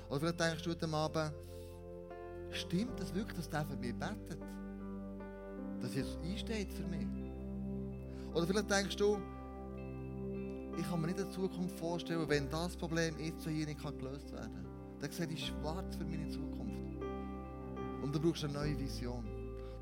Oder 0.08 0.20
vielleicht 0.20 0.40
denkst 0.40 0.62
du 0.62 0.70
heute 0.70 0.88
Abend, 0.88 1.34
stimmt 2.50 2.98
es 2.98 3.14
wirklich, 3.14 3.36
dass 3.36 3.50
der 3.50 3.66
für 3.66 3.76
mich 3.76 3.94
betet? 3.94 4.40
Dass 5.82 5.94
Jesus 5.94 6.16
einsteht 6.22 6.72
für 6.72 6.86
mich? 6.86 7.06
Oder 8.32 8.46
vielleicht 8.46 8.70
denkst 8.70 8.96
du, 8.96 9.18
ich 10.78 10.88
kann 10.88 11.00
mir 11.00 11.08
nicht 11.08 11.20
in 11.20 11.30
Zukunft 11.30 11.78
vorstellen, 11.78 12.28
wenn 12.28 12.48
das 12.50 12.76
Problem 12.76 13.14
jetzt 13.18 13.46
hier 13.46 13.66
nicht 13.66 13.80
gelöst 13.80 14.32
werden 14.32 14.52
kann. 14.52 14.66
Dann 15.00 15.10
sehe 15.10 15.28
ich 15.28 15.46
schwarz 15.46 15.96
für 15.96 16.04
meine 16.04 16.28
Zukunft. 16.28 16.76
Und 18.02 18.14
du 18.14 18.20
brauchst 18.20 18.44
eine 18.44 18.54
neue 18.54 18.78
Vision. 18.78 19.24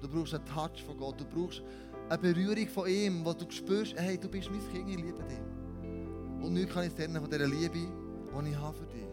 Du 0.00 0.08
brauchst 0.08 0.34
einen 0.34 0.44
Touch 0.46 0.82
von 0.84 0.96
Gott. 0.96 1.20
Du 1.20 1.24
brauchst 1.24 1.62
eine 2.08 2.18
Berührung 2.18 2.68
von 2.68 2.88
ihm, 2.88 3.24
wo 3.24 3.32
du 3.32 3.48
spürst, 3.50 3.94
hey, 3.96 4.18
du 4.18 4.28
bist 4.28 4.50
mein 4.50 4.60
Kind, 4.72 4.88
ich 4.88 4.96
liebe 4.96 5.22
dich. 5.24 6.42
Und 6.42 6.54
nichts 6.54 6.72
kann 6.72 6.86
ich 6.86 6.94
trennen 6.94 7.20
von 7.20 7.30
dieser 7.30 7.46
Liebe, 7.46 7.74
die 7.74 8.50
ich 8.50 8.56
habe 8.56 8.76
für 8.76 8.86
dich. 8.86 9.06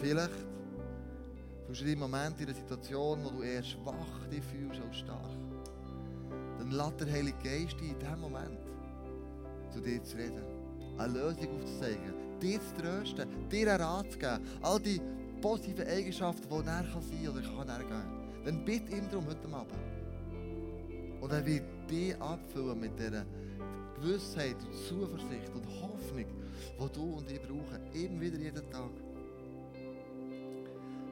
Vielleicht 0.00 0.46
fühlst 1.66 1.80
du 1.80 1.84
dich 1.84 1.94
im 1.94 2.00
Moment 2.00 2.40
in 2.40 2.46
einer 2.46 2.54
Situation, 2.54 3.24
wo 3.24 3.30
du 3.30 3.42
eher 3.42 3.62
schwach 3.62 4.26
dich 4.30 4.42
fühlst 4.44 4.80
als 4.80 4.96
stark. 4.96 5.36
Dann 6.58 6.70
lässt 6.70 7.00
der 7.00 7.10
Heilige 7.10 7.38
Geist 7.42 7.80
dich 7.80 7.90
in 7.90 7.98
diesem 7.98 8.20
Moment 8.20 8.61
zu 9.72 9.80
dir 9.80 10.02
zu 10.02 10.16
reden. 10.16 10.42
Eine 10.98 11.12
Lösung 11.12 11.48
aufzuzeigen. 11.56 12.14
Dir 12.40 12.60
zu 12.60 12.82
trösten, 12.82 13.48
dir 13.48 13.72
einen 13.72 13.82
Rat 13.82 14.12
zu 14.12 14.18
geben. 14.18 14.40
All 14.62 14.80
die 14.80 15.00
positiven 15.40 15.86
Eigenschaften, 15.86 16.48
die 16.48 16.54
er 16.54 16.84
kann 16.84 17.02
sein 17.02 17.28
oder 17.28 17.42
kann 17.42 17.68
er 17.68 17.78
geben. 17.78 18.22
Dann 18.44 18.64
bitte 18.64 18.96
ihm 18.96 19.08
darum 19.10 19.26
heute 19.26 19.48
Abend. 19.54 19.74
Und 21.20 21.32
er 21.32 21.46
wird 21.46 21.62
dich 21.88 22.20
abfüllen 22.20 22.80
mit 22.80 22.98
dieser 22.98 23.24
Gewissheit 23.96 24.56
und 24.64 24.74
Zuversicht 24.74 25.50
und 25.54 25.66
Hoffnung, 25.80 26.26
die 26.80 26.92
du 26.92 27.16
und 27.16 27.30
ich 27.30 27.40
brauchen. 27.40 27.92
Immer 27.92 28.20
wieder 28.20 28.38
jeden 28.38 28.70
Tag. 28.70 28.90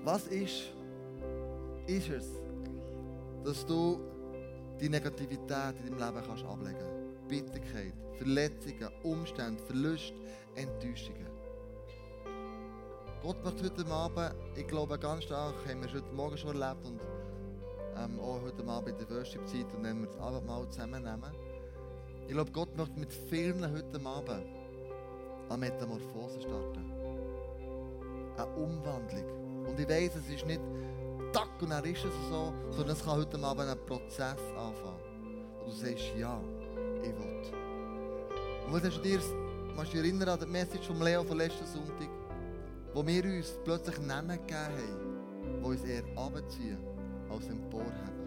Was 0.03 0.27
ist, 0.29 0.73
ist 1.87 2.09
es, 2.09 2.27
dass 3.45 3.65
du 3.67 4.01
die 4.81 4.89
Negativität 4.89 5.75
in 5.87 5.97
deinem 5.97 6.15
Leben 6.15 6.27
kannst 6.27 6.45
ablegen 6.45 6.79
kannst? 6.79 7.00
Bitterkeit, 7.31 7.95
Verletzungen, 8.19 8.91
Umstände, 9.05 9.63
Verlust, 9.63 10.13
Enttäuschungen. 10.57 11.29
Gott 13.23 13.45
möchte 13.45 13.65
heute 13.65 13.87
Abend, 13.89 14.35
ich 14.57 14.67
glaube 14.67 14.99
ganz 14.99 15.25
stark, 15.25 15.55
haben 15.69 15.81
wir 15.81 15.89
es 15.89 15.95
heute 15.95 16.13
Morgen 16.13 16.37
schon 16.37 16.61
erlebt 16.61 16.85
und 16.85 17.01
ähm, 17.97 18.19
auch 18.19 18.43
heute 18.43 18.67
Abend 18.67 18.89
in 18.89 18.99
der 18.99 19.17
Worship-Zeit 19.17 19.73
und 19.77 19.85
wenn 19.85 20.01
wir 20.01 20.09
das 20.09 20.19
Abendmahl 20.19 20.69
zusammennehmen. 20.71 21.33
Ich 22.27 22.33
glaube, 22.33 22.51
Gott 22.51 22.77
möchte 22.77 22.99
mit 22.99 23.13
vielen 23.13 23.63
heute 23.63 24.05
Abend 24.05 24.47
eine 25.49 25.59
Metamorphose 25.59 26.41
starten. 26.41 26.93
Eine 28.39 28.57
Umwandlung. 28.57 29.67
Und 29.69 29.79
ich 29.79 29.89
weiß, 29.89 30.17
es 30.17 30.35
ist 30.35 30.47
nicht 30.47 30.61
tack 31.33 31.63
und 31.63 31.71
dann 31.71 31.85
ist 31.85 32.05
es 32.05 32.29
so, 32.29 32.53
sondern 32.71 32.97
es 32.97 33.05
kann 33.05 33.19
heute 33.19 33.39
Abend 33.41 33.69
ein 33.69 33.87
Prozess 33.87 34.41
anfangen. 34.57 35.45
Und 35.61 35.67
du 35.69 35.71
sagst, 35.71 36.13
ja, 36.19 36.41
ich 37.03 37.09
will. 37.09 37.61
Und 38.67 38.73
was 38.73 38.85
hast 38.85 38.99
du 38.99 39.03
dir, 39.03 39.21
kannst 39.77 39.93
du 39.93 39.99
erinnern 39.99 40.29
an 40.29 40.41
die 40.41 40.47
Message 40.47 40.87
von 40.87 41.01
Leo 41.01 41.25
von 41.25 41.39
letzten 41.39 41.67
Sonntag, 41.67 42.09
wo 42.95 43.07
wir 43.07 43.25
uns 43.25 43.53
plötzlich 43.65 43.99
Namen 44.01 44.39
gegeben 44.39 44.57
haben, 44.57 45.61
die 45.61 45.65
uns 45.65 45.85
eher 45.85 46.05
abziehen 46.17 46.79
als 47.31 47.49
emporheben. 47.49 48.21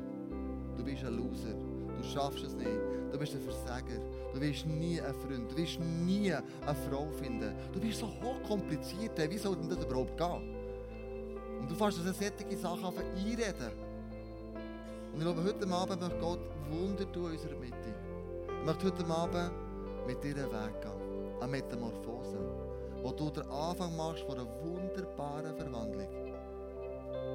Du 0.78 0.84
bist 0.84 1.04
ein 1.04 1.16
Loser. 1.16 1.56
Du 1.98 2.04
schaffst 2.10 2.44
es 2.44 2.54
nicht. 2.56 2.68
Du 3.12 3.18
bist 3.18 3.34
ein 3.34 3.42
Versager. 3.42 4.00
Du 4.34 4.42
wirst 4.42 4.66
nie 4.66 5.00
einen 5.00 5.14
Freund. 5.14 5.52
Du 5.52 5.58
wirst 5.58 5.80
nie 5.80 6.34
eine 6.34 6.76
Frau 6.90 7.08
finden. 7.12 7.54
Du 7.72 7.80
bist 7.80 8.00
so 8.00 8.08
hochkompliziert. 8.08 9.18
Wie 9.30 9.38
soll 9.38 9.56
denn 9.56 9.70
das 9.70 9.86
überhaupt 9.86 10.18
gehen? 10.18 10.56
Und 11.60 11.70
du 11.70 11.76
fährst 11.76 12.00
also 12.00 12.12
solche 12.12 12.58
Sachen 12.58 12.98
einreden. 12.98 13.72
Und 15.14 15.20
ich 15.20 15.24
glaube, 15.24 15.44
heute 15.44 15.68
Abend 15.68 16.02
möchte 16.02 16.20
Gott 16.20 16.40
Wunder 16.72 17.12
tun 17.12 17.26
in 17.26 17.32
unserer 17.32 17.60
Mitte. 17.60 18.13
Möchte 18.66 18.86
heute 18.86 19.06
Abend 19.12 19.52
mit 20.08 20.24
dir 20.24 20.36
einen 20.36 20.52
Weg 20.52 20.82
gehen. 20.82 21.42
Eine 21.42 21.52
Metamorphose. 21.52 22.38
Wo 23.02 23.12
du 23.12 23.30
den 23.30 23.44
Anfang 23.50 23.94
machst 23.98 24.24
von 24.24 24.40
einer 24.40 24.48
wunderbaren 24.62 25.54
Verwandlung. 25.58 26.08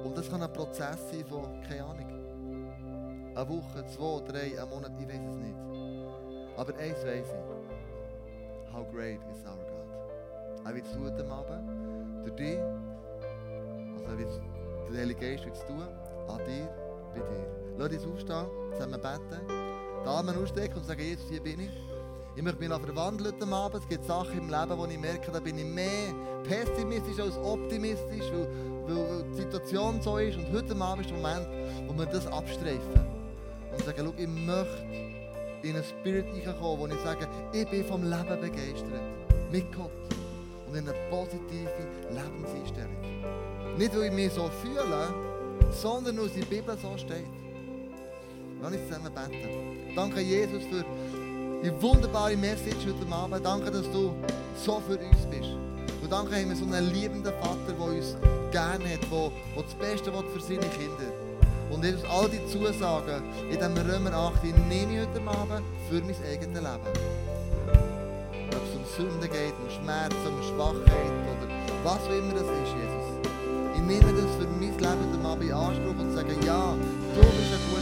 Und 0.03 0.17
das 0.17 0.27
kann 0.27 0.41
ein 0.41 0.51
Prozess 0.51 1.11
sein 1.11 1.23
von, 1.25 1.61
keine 1.61 1.83
Ahnung, 1.83 3.35
eine 3.35 3.47
Woche, 3.47 3.85
zwei, 3.85 4.31
drei, 4.31 4.59
einen 4.59 4.69
Monat, 4.71 4.91
ich 4.99 5.07
weiß 5.07 5.21
es 5.29 5.35
nicht. 5.35 5.55
Aber 6.57 6.75
eins 6.77 7.05
weiß 7.05 7.27
ich. 7.27 8.73
How 8.73 8.89
great 8.91 9.19
is 9.31 9.45
our 9.45 9.55
God. 9.55 10.65
Er 10.65 10.75
wird 10.75 10.85
es 10.87 10.95
am 10.95 11.31
Abend, 11.31 12.25
durch 12.25 12.35
dich, 12.35 12.59
also 13.95 14.05
er 14.07 14.17
wird 14.17 14.41
der 14.91 15.01
Heilige 15.01 15.19
Geist 15.19 15.45
wird 15.45 15.55
es 15.55 15.65
tun, 15.65 15.87
an 16.27 16.39
dir, 16.45 16.67
bei 17.13 17.19
dir. 17.19 17.75
Lass 17.77 17.93
uns 17.93 18.13
aufstehen, 18.13 18.47
zusammen 18.73 18.99
beten, 18.99 19.78
die 20.03 20.07
Arme 20.07 20.35
ausstrecken 20.37 20.77
und 20.77 20.85
sagen, 20.85 21.01
Jesus, 21.01 21.29
hier 21.29 21.41
bin 21.41 21.59
ich. 21.59 21.69
Ich 22.35 22.43
möchte 22.43 22.59
mich 22.59 22.69
verwandeln 22.69 23.33
heute 23.33 23.51
Abend. 23.51 23.83
Es 23.83 23.89
gibt 23.89 24.05
Sachen 24.05 24.37
im 24.37 24.49
Leben, 24.49 24.77
wo 24.77 24.85
ich 24.85 24.97
merke, 24.97 25.31
da 25.31 25.39
bin 25.39 25.57
ich 25.57 25.65
mehr 25.65 26.13
pessimistisch 26.43 27.19
als 27.19 27.37
optimistisch, 27.37 28.31
weil, 28.31 28.95
weil 28.95 29.23
die 29.31 29.35
Situation 29.35 30.01
so 30.01 30.17
ist. 30.17 30.37
Und 30.37 30.51
heute 30.53 30.75
Abend 30.75 31.05
ist 31.05 31.11
der 31.11 31.17
Moment, 31.17 31.47
wo 31.87 31.97
wir 31.97 32.05
das 32.05 32.27
abstreifen. 32.27 33.19
Und 33.73 33.85
sagen, 33.85 34.03
schau, 34.05 34.13
ich 34.15 34.27
möchte 34.27 35.09
in 35.63 35.75
einen 35.75 35.83
Spirit 35.83 36.25
reinkommen, 36.27 36.79
wo 36.79 36.87
ich 36.87 37.01
sage, 37.01 37.27
ich 37.51 37.67
bin 37.67 37.83
vom 37.83 38.03
Leben 38.03 38.41
begeistert. 38.41 39.01
Mit 39.51 39.75
Gott. 39.75 39.91
Und 40.67 40.75
in 40.75 40.87
eine 40.87 40.97
positive 41.09 41.69
Lebenseinstellung. 42.09 43.77
Nicht, 43.77 43.95
weil 43.95 44.03
ich 44.03 44.13
mich 44.13 44.31
so 44.31 44.49
fühle, 44.61 45.13
sondern 45.71 46.17
weil 46.17 46.25
es 46.27 46.35
in 46.35 46.41
der 46.41 46.47
Bibel 46.47 46.77
so 46.77 46.97
steht. 46.97 47.25
Lass 48.61 48.71
uns 48.71 48.87
zusammen 48.87 49.13
beten. 49.13 49.78
Danke, 49.99 50.21
Jesus, 50.21 50.63
für 50.63 50.85
die 51.61 51.81
wunderbare 51.81 52.37
Message 52.37 52.87
heute 52.87 53.13
Abend. 53.13 53.45
Danke, 53.45 53.69
dass 53.69 53.83
du 53.91 54.15
so 54.55 54.81
für 54.87 54.97
uns 54.97 55.25
bist. 55.29 55.51
Und 56.01 56.09
danke, 56.09 56.37
haben 56.37 56.47
wir 56.47 56.55
so 56.55 56.63
einen 56.63 56.93
liebenden 56.93 57.33
Vater, 57.41 57.73
der 57.77 57.85
uns 57.85 58.15
gerne 58.49 58.93
hat, 58.93 59.01
der, 59.11 59.31
das 59.61 59.73
Beste 59.75 60.13
will 60.13 60.23
für 60.33 60.39
seine 60.39 60.69
Kinder. 60.71 61.11
Und 61.69 61.83
Jesus, 61.83 62.05
all 62.05 62.29
die 62.29 62.39
Zusagen 62.47 63.23
in 63.51 63.57
diesem 63.59 63.75
Römer 63.75 64.13
8 64.13 64.41
die 64.41 64.53
nehme 64.73 64.93
ich 64.93 65.05
heute 65.05 65.19
Abend 65.27 65.67
für 65.89 65.99
mein 65.99 66.15
eigenes 66.31 66.61
Leben. 66.61 66.87
Ob 68.55 68.63
es 68.63 68.75
um 68.79 68.85
Sünde 68.95 69.27
geht, 69.27 69.53
um 69.59 69.69
Schmerz, 69.83 70.15
um 70.23 70.41
Schwachheit 70.41 71.11
oder 71.27 71.51
was 71.83 71.99
auch 71.99 72.17
immer 72.17 72.35
das 72.35 72.47
ist, 72.47 72.71
Jesus. 72.71 73.07
Ich 73.75 73.81
nehme 73.81 74.13
das 74.13 74.31
für 74.39 74.47
mein 74.47 74.61
Leben 74.61 74.79
heute 74.79 75.27
Abend 75.27 75.43
in 75.43 75.51
Anspruch 75.51 75.99
und 75.99 76.15
sage, 76.15 76.31
ja, 76.45 76.73
du 77.15 77.19
bist 77.19 77.51
ein 77.51 77.59
guter. 77.69 77.78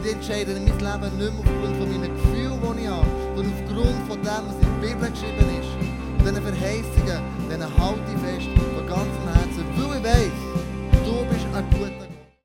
Und 0.00 0.06
ich 0.06 0.12
entscheide 0.14 0.54
mein 0.54 0.64
Leben 0.64 1.18
nicht 1.18 1.28
mehr 1.28 1.44
aufgrund 1.44 1.76
von 1.76 1.90
meinen 1.92 2.14
Gefühlen, 2.16 2.56
ohne 2.64 2.88
Angst, 2.88 3.10
sondern 3.36 3.52
aufgrund 3.52 4.00
von 4.08 4.16
dem, 4.22 4.42
was 4.48 4.56
in 4.56 4.64
der 4.64 4.88
Bibel 4.88 5.10
geschrieben 5.12 5.48
ist, 5.60 5.76
diesen 6.24 6.40
Verheißungen, 6.40 7.20
denen 7.52 7.68
halte 7.76 8.08
ich 8.08 8.20
fest 8.24 8.48
von 8.48 8.86
ganzem 8.88 9.28
Herzen, 9.28 9.39